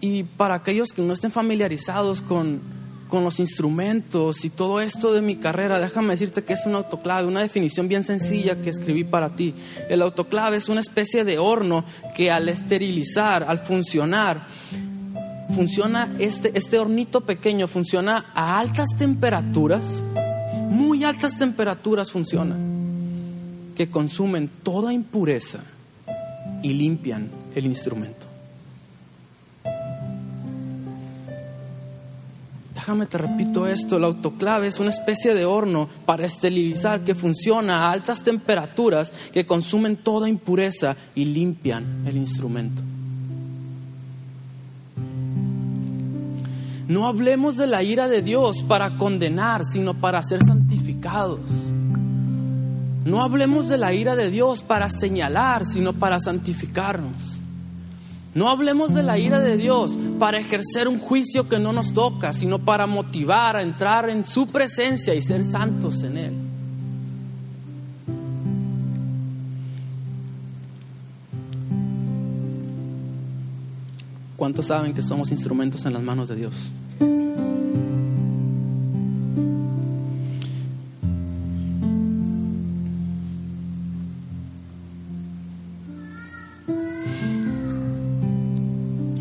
Y 0.00 0.22
para 0.22 0.54
aquellos 0.54 0.92
que 0.92 1.02
no 1.02 1.12
estén 1.12 1.32
familiarizados 1.32 2.22
con, 2.22 2.60
con 3.08 3.24
los 3.24 3.40
instrumentos 3.40 4.44
y 4.44 4.50
todo 4.50 4.80
esto 4.80 5.12
de 5.12 5.22
mi 5.22 5.36
carrera, 5.36 5.80
déjame 5.80 6.10
decirte 6.10 6.44
que 6.44 6.52
es 6.52 6.64
un 6.66 6.74
autoclave, 6.74 7.26
una 7.26 7.40
definición 7.40 7.88
bien 7.88 8.04
sencilla 8.04 8.60
que 8.60 8.70
escribí 8.70 9.02
para 9.02 9.34
ti. 9.34 9.54
El 9.88 10.02
autoclave 10.02 10.58
es 10.58 10.68
una 10.68 10.80
especie 10.80 11.24
de 11.24 11.38
horno 11.38 11.84
que 12.14 12.30
al 12.30 12.48
esterilizar, 12.48 13.44
al 13.44 13.58
funcionar, 13.58 14.46
funciona, 15.54 16.14
este, 16.18 16.56
este 16.56 16.78
hornito 16.78 17.22
pequeño 17.22 17.66
funciona 17.66 18.26
a 18.34 18.60
altas 18.60 18.88
temperaturas, 18.96 20.02
muy 20.68 21.02
altas 21.02 21.36
temperaturas 21.36 22.12
funciona, 22.12 22.56
que 23.74 23.90
consumen 23.90 24.50
toda 24.62 24.92
impureza 24.92 25.60
y 26.64 26.72
limpian 26.72 27.28
el 27.54 27.66
instrumento. 27.66 28.26
Déjame 32.74 33.06
te 33.06 33.18
repito 33.18 33.66
esto, 33.66 33.98
el 33.98 34.04
autoclave 34.04 34.66
es 34.66 34.80
una 34.80 34.90
especie 34.90 35.34
de 35.34 35.44
horno 35.44 35.88
para 36.06 36.26
esterilizar 36.26 37.04
que 37.04 37.14
funciona 37.14 37.84
a 37.84 37.92
altas 37.92 38.22
temperaturas 38.22 39.12
que 39.32 39.46
consumen 39.46 39.96
toda 39.96 40.28
impureza 40.28 40.96
y 41.14 41.26
limpian 41.26 42.04
el 42.06 42.16
instrumento. 42.16 42.82
No 46.88 47.06
hablemos 47.06 47.56
de 47.56 47.66
la 47.66 47.82
ira 47.82 48.08
de 48.08 48.22
Dios 48.22 48.62
para 48.62 48.96
condenar, 48.96 49.64
sino 49.64 49.94
para 49.94 50.22
ser 50.22 50.44
santificados. 50.44 51.40
No 53.04 53.22
hablemos 53.22 53.68
de 53.68 53.76
la 53.76 53.92
ira 53.92 54.16
de 54.16 54.30
Dios 54.30 54.62
para 54.62 54.88
señalar, 54.88 55.66
sino 55.66 55.92
para 55.92 56.20
santificarnos. 56.20 57.12
No 58.34 58.48
hablemos 58.48 58.94
de 58.94 59.02
la 59.02 59.18
ira 59.18 59.38
de 59.40 59.56
Dios 59.56 59.96
para 60.18 60.38
ejercer 60.38 60.88
un 60.88 60.98
juicio 60.98 61.48
que 61.48 61.60
no 61.60 61.72
nos 61.72 61.92
toca, 61.92 62.32
sino 62.32 62.58
para 62.58 62.86
motivar 62.86 63.56
a 63.56 63.62
entrar 63.62 64.08
en 64.08 64.24
su 64.24 64.48
presencia 64.48 65.14
y 65.14 65.22
ser 65.22 65.44
santos 65.44 66.02
en 66.02 66.18
Él. 66.18 66.32
¿Cuántos 74.36 74.66
saben 74.66 74.94
que 74.94 75.02
somos 75.02 75.30
instrumentos 75.30 75.86
en 75.86 75.92
las 75.92 76.02
manos 76.02 76.28
de 76.28 76.36
Dios? 76.36 76.70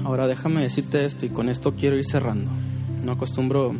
Ahora 0.03 0.27
déjame 0.27 0.61
decirte 0.61 1.05
esto 1.05 1.25
y 1.25 1.29
con 1.29 1.49
esto 1.49 1.73
quiero 1.73 1.97
ir 1.97 2.05
cerrando. 2.05 2.51
No 3.03 3.13
acostumbro, 3.13 3.73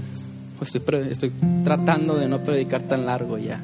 estoy, 0.62 0.81
estoy 1.09 1.31
tratando 1.63 2.15
de 2.15 2.27
no 2.27 2.43
predicar 2.43 2.83
tan 2.83 3.05
largo 3.05 3.38
ya. 3.38 3.62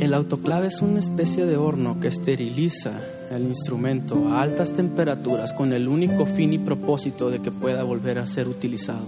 El 0.00 0.14
autoclave 0.14 0.68
es 0.68 0.82
una 0.82 1.00
especie 1.00 1.46
de 1.46 1.56
horno 1.56 1.98
que 1.98 2.08
esteriliza 2.08 2.92
el 3.30 3.44
instrumento 3.44 4.28
a 4.28 4.42
altas 4.42 4.72
temperaturas 4.72 5.52
con 5.52 5.72
el 5.72 5.88
único 5.88 6.26
fin 6.26 6.52
y 6.52 6.58
propósito 6.58 7.30
de 7.30 7.40
que 7.40 7.50
pueda 7.50 7.82
volver 7.82 8.18
a 8.18 8.26
ser 8.26 8.48
utilizado. 8.48 9.04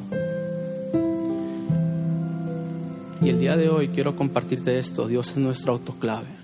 Y 3.21 3.29
el 3.29 3.39
día 3.39 3.57
de 3.57 3.69
hoy 3.69 3.89
quiero 3.89 4.17
compartirte 4.17 4.79
esto. 4.79 5.07
Dios 5.07 5.31
es 5.31 5.39
nuestro 5.39 5.73
autoclave. 5.73 6.38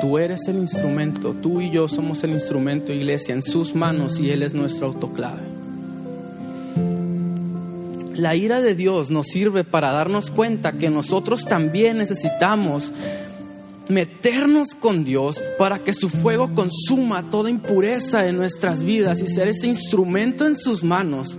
Tú 0.00 0.18
eres 0.18 0.48
el 0.48 0.58
instrumento, 0.58 1.34
tú 1.34 1.60
y 1.60 1.70
yo 1.70 1.86
somos 1.86 2.24
el 2.24 2.30
instrumento, 2.30 2.92
iglesia, 2.92 3.34
en 3.34 3.42
sus 3.42 3.74
manos 3.74 4.18
y 4.18 4.30
Él 4.30 4.42
es 4.42 4.54
nuestro 4.54 4.86
autoclave. 4.86 5.42
La 8.14 8.34
ira 8.34 8.60
de 8.60 8.74
Dios 8.74 9.10
nos 9.10 9.28
sirve 9.28 9.64
para 9.64 9.92
darnos 9.92 10.30
cuenta 10.30 10.72
que 10.72 10.90
nosotros 10.90 11.44
también 11.44 11.98
necesitamos 11.98 12.92
meternos 13.88 14.74
con 14.74 15.04
Dios 15.04 15.42
para 15.58 15.80
que 15.80 15.92
su 15.92 16.08
fuego 16.08 16.54
consuma 16.54 17.28
toda 17.30 17.50
impureza 17.50 18.26
en 18.26 18.36
nuestras 18.36 18.82
vidas 18.82 19.20
y 19.20 19.26
ser 19.26 19.48
ese 19.48 19.66
instrumento 19.66 20.46
en 20.46 20.56
sus 20.56 20.82
manos 20.82 21.36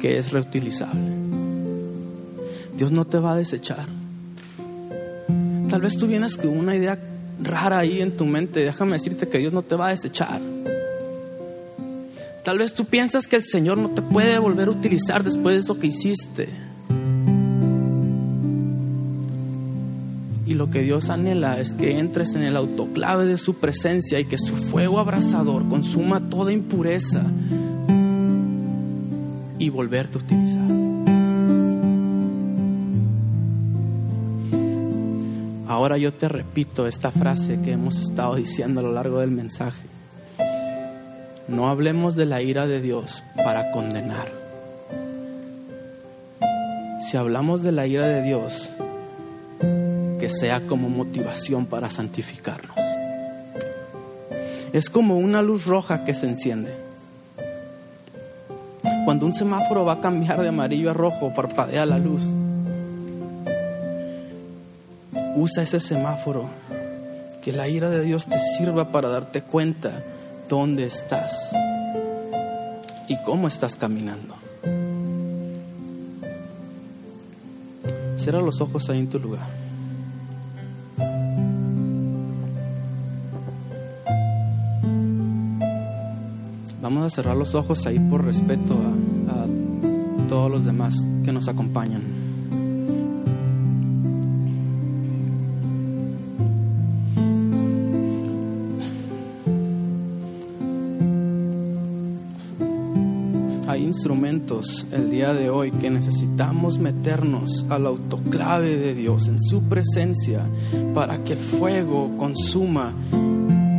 que 0.00 0.18
es 0.18 0.32
reutilizable. 0.32 1.10
Dios 2.76 2.92
no 2.92 3.06
te 3.06 3.18
va 3.18 3.32
a 3.32 3.36
desechar. 3.36 3.95
Tal 5.68 5.80
vez 5.80 5.96
tú 5.96 6.06
vienes 6.06 6.36
con 6.36 6.56
una 6.56 6.76
idea 6.76 6.98
rara 7.42 7.78
ahí 7.78 8.00
en 8.00 8.16
tu 8.16 8.24
mente. 8.26 8.60
Déjame 8.60 8.92
decirte 8.92 9.28
que 9.28 9.38
Dios 9.38 9.52
no 9.52 9.62
te 9.62 9.74
va 9.74 9.88
a 9.88 9.90
desechar. 9.90 10.40
Tal 12.44 12.58
vez 12.58 12.74
tú 12.74 12.84
piensas 12.84 13.26
que 13.26 13.36
el 13.36 13.42
Señor 13.42 13.76
no 13.76 13.90
te 13.90 14.02
puede 14.02 14.38
volver 14.38 14.68
a 14.68 14.70
utilizar 14.70 15.24
después 15.24 15.56
de 15.56 15.60
eso 15.62 15.78
que 15.78 15.88
hiciste. 15.88 16.48
Y 20.46 20.54
lo 20.54 20.70
que 20.70 20.82
Dios 20.82 21.10
anhela 21.10 21.58
es 21.58 21.74
que 21.74 21.98
entres 21.98 22.36
en 22.36 22.42
el 22.42 22.56
autoclave 22.56 23.24
de 23.24 23.36
su 23.36 23.54
presencia 23.54 24.20
y 24.20 24.26
que 24.26 24.38
su 24.38 24.56
fuego 24.56 25.00
abrasador 25.00 25.68
consuma 25.68 26.30
toda 26.30 26.52
impureza 26.52 27.24
y 29.58 29.68
volverte 29.68 30.18
a 30.18 30.20
utilizar. 30.20 30.85
Ahora 35.76 35.98
yo 35.98 36.10
te 36.10 36.26
repito 36.26 36.86
esta 36.86 37.10
frase 37.10 37.60
que 37.60 37.72
hemos 37.72 38.00
estado 38.00 38.36
diciendo 38.36 38.80
a 38.80 38.82
lo 38.82 38.92
largo 38.92 39.18
del 39.18 39.30
mensaje. 39.30 39.86
No 41.48 41.68
hablemos 41.68 42.16
de 42.16 42.24
la 42.24 42.40
ira 42.40 42.66
de 42.66 42.80
Dios 42.80 43.22
para 43.44 43.72
condenar. 43.72 44.26
Si 47.02 47.18
hablamos 47.18 47.62
de 47.62 47.72
la 47.72 47.86
ira 47.86 48.08
de 48.08 48.22
Dios, 48.22 48.70
que 50.18 50.30
sea 50.30 50.66
como 50.66 50.88
motivación 50.88 51.66
para 51.66 51.90
santificarnos. 51.90 52.78
Es 54.72 54.88
como 54.88 55.18
una 55.18 55.42
luz 55.42 55.66
roja 55.66 56.06
que 56.06 56.14
se 56.14 56.26
enciende. 56.26 56.74
Cuando 59.04 59.26
un 59.26 59.34
semáforo 59.34 59.84
va 59.84 59.92
a 59.92 60.00
cambiar 60.00 60.40
de 60.40 60.48
amarillo 60.48 60.90
a 60.90 60.94
rojo, 60.94 61.34
parpadea 61.34 61.84
la 61.84 61.98
luz 61.98 62.30
Usa 65.36 65.62
ese 65.62 65.80
semáforo. 65.80 66.46
Que 67.42 67.52
la 67.52 67.68
ira 67.68 67.90
de 67.90 68.02
Dios 68.02 68.26
te 68.26 68.38
sirva 68.40 68.90
para 68.90 69.08
darte 69.08 69.42
cuenta 69.42 70.02
dónde 70.48 70.86
estás 70.86 71.52
y 73.06 73.16
cómo 73.22 73.46
estás 73.46 73.76
caminando. 73.76 74.34
Cierra 78.16 78.40
los 78.40 78.60
ojos 78.60 78.88
ahí 78.90 78.98
en 78.98 79.08
tu 79.08 79.20
lugar. 79.20 79.46
Vamos 86.82 87.04
a 87.04 87.10
cerrar 87.10 87.36
los 87.36 87.54
ojos 87.54 87.86
ahí 87.86 87.98
por 87.98 88.24
respeto 88.24 88.74
a, 89.28 89.32
a 89.32 90.28
todos 90.28 90.50
los 90.50 90.64
demás 90.64 90.94
que 91.24 91.32
nos 91.32 91.46
acompañan. 91.46 92.25
El 104.92 105.10
día 105.10 105.34
de 105.34 105.50
hoy 105.50 105.72
que 105.72 105.90
necesitamos 105.90 106.78
meternos 106.78 107.66
al 107.68 107.84
autoclave 107.84 108.76
de 108.76 108.94
Dios, 108.94 109.26
en 109.26 109.42
su 109.42 109.62
presencia, 109.62 110.44
para 110.94 111.24
que 111.24 111.32
el 111.32 111.40
fuego 111.40 112.16
consuma 112.16 112.92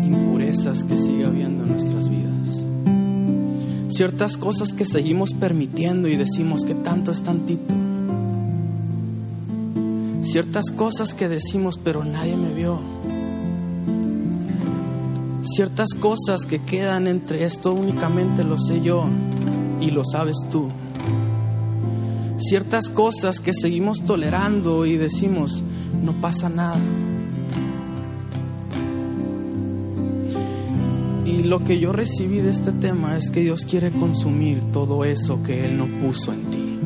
impurezas 0.03 0.83
que 0.83 0.97
sigue 0.97 1.23
habiendo 1.23 1.63
en 1.63 1.71
nuestras 1.71 2.09
vidas. 2.09 2.65
Ciertas 3.87 4.35
cosas 4.35 4.73
que 4.73 4.83
seguimos 4.83 5.33
permitiendo 5.33 6.09
y 6.09 6.17
decimos 6.17 6.65
que 6.65 6.75
tanto 6.75 7.11
es 7.11 7.21
tantito. 7.21 7.73
Ciertas 10.23 10.65
cosas 10.71 11.13
que 11.13 11.29
decimos 11.29 11.79
pero 11.81 12.03
nadie 12.03 12.35
me 12.35 12.53
vio 12.53 12.81
ciertas 15.55 15.93
cosas 15.97 16.45
que 16.45 16.59
quedan 16.59 17.07
entre 17.07 17.45
esto 17.45 17.71
únicamente 17.71 18.43
lo 18.43 18.59
sé 18.59 18.81
yo 18.81 19.05
y 19.79 19.91
lo 19.91 20.03
sabes 20.05 20.37
tú. 20.51 20.69
Ciertas 22.37 22.89
cosas 22.89 23.39
que 23.39 23.53
seguimos 23.53 24.03
tolerando 24.03 24.85
y 24.85 24.97
decimos, 24.97 25.63
no 26.03 26.13
pasa 26.13 26.49
nada. 26.49 26.77
Y 31.25 31.43
lo 31.43 31.63
que 31.63 31.79
yo 31.79 31.91
recibí 31.91 32.39
de 32.39 32.51
este 32.51 32.71
tema 32.71 33.17
es 33.17 33.31
que 33.31 33.41
Dios 33.41 33.65
quiere 33.65 33.91
consumir 33.91 34.71
todo 34.71 35.03
eso 35.03 35.43
que 35.43 35.65
Él 35.65 35.77
no 35.77 35.85
puso 35.85 36.31
en 36.31 36.43
ti. 36.45 36.79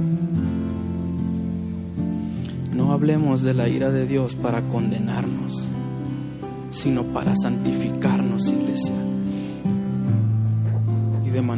No 2.73 2.93
hablemos 2.93 3.41
de 3.43 3.53
la 3.53 3.67
ira 3.69 3.91
de 3.91 4.07
Dios 4.07 4.35
para 4.35 4.61
condenarnos, 4.61 5.67
sino 6.71 7.03
para 7.03 7.35
santificarnos, 7.35 8.49
iglesia 8.49 9.10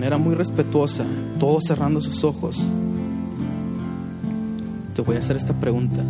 manera 0.03 0.17
muy 0.17 0.35
respetuosa, 0.35 1.05
todos 1.39 1.63
cerrando 1.63 2.01
sus 2.01 2.25
ojos, 2.25 2.61
te 4.93 5.01
voy 5.01 5.15
a 5.15 5.19
hacer 5.19 5.37
esta 5.37 5.53
pregunta. 5.53 6.03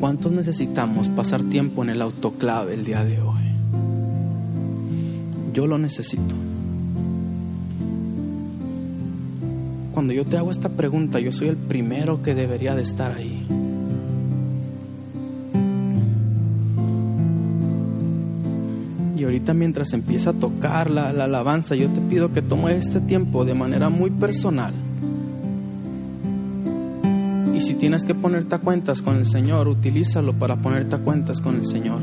¿Cuántos 0.00 0.32
necesitamos 0.32 1.08
pasar 1.08 1.44
tiempo 1.44 1.84
en 1.84 1.90
el 1.90 2.02
autoclave 2.02 2.74
el 2.74 2.82
día 2.82 3.04
de 3.04 3.20
hoy? 3.20 3.44
Yo 5.54 5.68
lo 5.68 5.78
necesito. 5.78 6.34
Cuando 9.92 10.14
yo 10.14 10.24
te 10.24 10.38
hago 10.38 10.50
esta 10.50 10.70
pregunta, 10.70 11.20
yo 11.20 11.30
soy 11.30 11.46
el 11.46 11.56
primero 11.56 12.24
que 12.24 12.34
debería 12.34 12.74
de 12.74 12.82
estar 12.82 13.12
ahí. 13.12 13.46
Ahorita 19.36 19.52
mientras 19.52 19.92
empieza 19.92 20.30
a 20.30 20.32
tocar 20.32 20.88
la, 20.88 21.10
alabanza, 21.10 21.74
yo 21.74 21.90
te 21.90 22.00
pido 22.00 22.32
que 22.32 22.40
tomes 22.40 22.86
este 22.86 23.02
tiempo 23.02 23.44
de 23.44 23.52
manera 23.52 23.90
muy 23.90 24.08
personal. 24.08 24.72
Y 27.52 27.60
si 27.60 27.74
tienes 27.74 28.06
que 28.06 28.14
ponerte 28.14 28.54
a 28.54 28.60
cuentas 28.60 29.02
con 29.02 29.16
el 29.16 29.26
Señor, 29.26 29.68
utilízalo 29.68 30.32
para 30.32 30.56
ponerte 30.56 30.96
a 30.96 31.00
cuentas 31.00 31.42
con 31.42 31.56
el 31.56 31.66
Señor. 31.66 32.00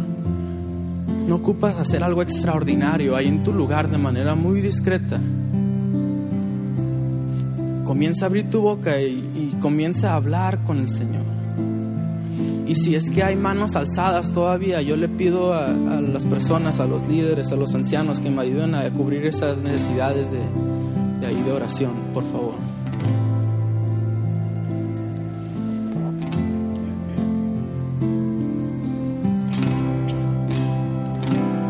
No 1.28 1.36
ocupas 1.36 1.76
hacer 1.80 2.04
algo 2.04 2.22
extraordinario 2.22 3.15
ahí 3.15 3.28
en 3.30 3.43
tu 3.43 3.52
lugar 3.52 3.89
de 3.89 3.98
manera 3.98 4.36
muy 4.36 4.62
discreta. 4.62 5.19
Comienza 7.84 8.26
a 8.26 8.28
abrir 8.28 8.48
tu 8.52 8.62
boca 8.62 9.02
y, 9.02 9.58
comienza 9.60 10.12
a 10.12 10.17
hablar 10.17 10.63
con 10.65 10.78
el 10.78 10.89
Señor. 10.89 11.24
Y 12.67 12.76
si 12.76 12.93
es 12.93 13.10
que 13.10 13.24
hay 13.24 13.36
manos 13.36 13.76
alzadas 13.76 14.32
todavía, 14.32 14.84
yo 14.84 14.98
le 14.98 15.10
pido 15.10 15.54
a, 15.54 15.74
las 16.13 16.26
personas, 16.26 16.80
a 16.80 16.86
los 16.86 17.08
líderes, 17.08 17.52
a 17.52 17.56
los 17.56 17.73
ancianos 17.73 18.19
que 18.19 18.30
me 18.30 18.43
ayuden 18.43 18.76
a 18.76 18.88
cubrir 18.91 19.26
esas 19.26 19.58
necesidades 19.58 20.28
de, 20.32 20.39
de 21.28 21.43
de 21.43 21.52
oración, 21.52 21.91
por 22.13 22.23
favor. 22.23 22.54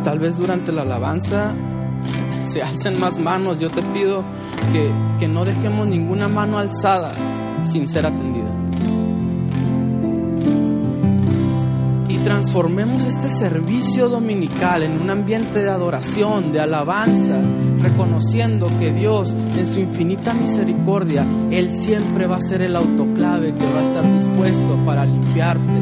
Tal 0.03 0.19
vez 0.19 0.37
durante 0.37 0.71
la 0.73 0.81
alabanza 0.81 1.53
se 2.45 2.61
alcen 2.61 2.99
más 2.99 3.17
manos. 3.17 3.59
Yo 3.59 3.69
te 3.69 3.81
pido 3.81 4.23
que, 4.73 4.91
que 5.19 5.27
no 5.27 5.45
dejemos 5.45 5.87
ninguna 5.87 6.27
mano 6.27 6.59
alzada 6.59 7.13
sin 7.71 7.87
ser 7.87 8.05
atendida. 8.05 8.42
Transformemos 12.23 13.03
este 13.03 13.29
servicio 13.29 14.07
dominical 14.07 14.83
en 14.83 14.99
un 15.01 15.09
ambiente 15.09 15.61
de 15.61 15.69
adoración, 15.69 16.53
de 16.53 16.61
alabanza, 16.61 17.39
reconociendo 17.81 18.71
que 18.79 18.91
Dios 18.91 19.35
en 19.57 19.67
su 19.67 19.79
infinita 19.79 20.33
misericordia, 20.33 21.25
Él 21.51 21.69
siempre 21.69 22.25
va 22.25 22.37
a 22.37 22.41
ser 22.41 22.61
el 22.61 22.75
autoclave 22.75 23.53
que 23.53 23.65
va 23.65 23.79
a 23.79 23.83
estar 23.83 24.13
dispuesto 24.13 24.77
para 24.85 25.05
limpiarte 25.05 25.79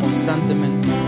constantemente. 0.00 0.99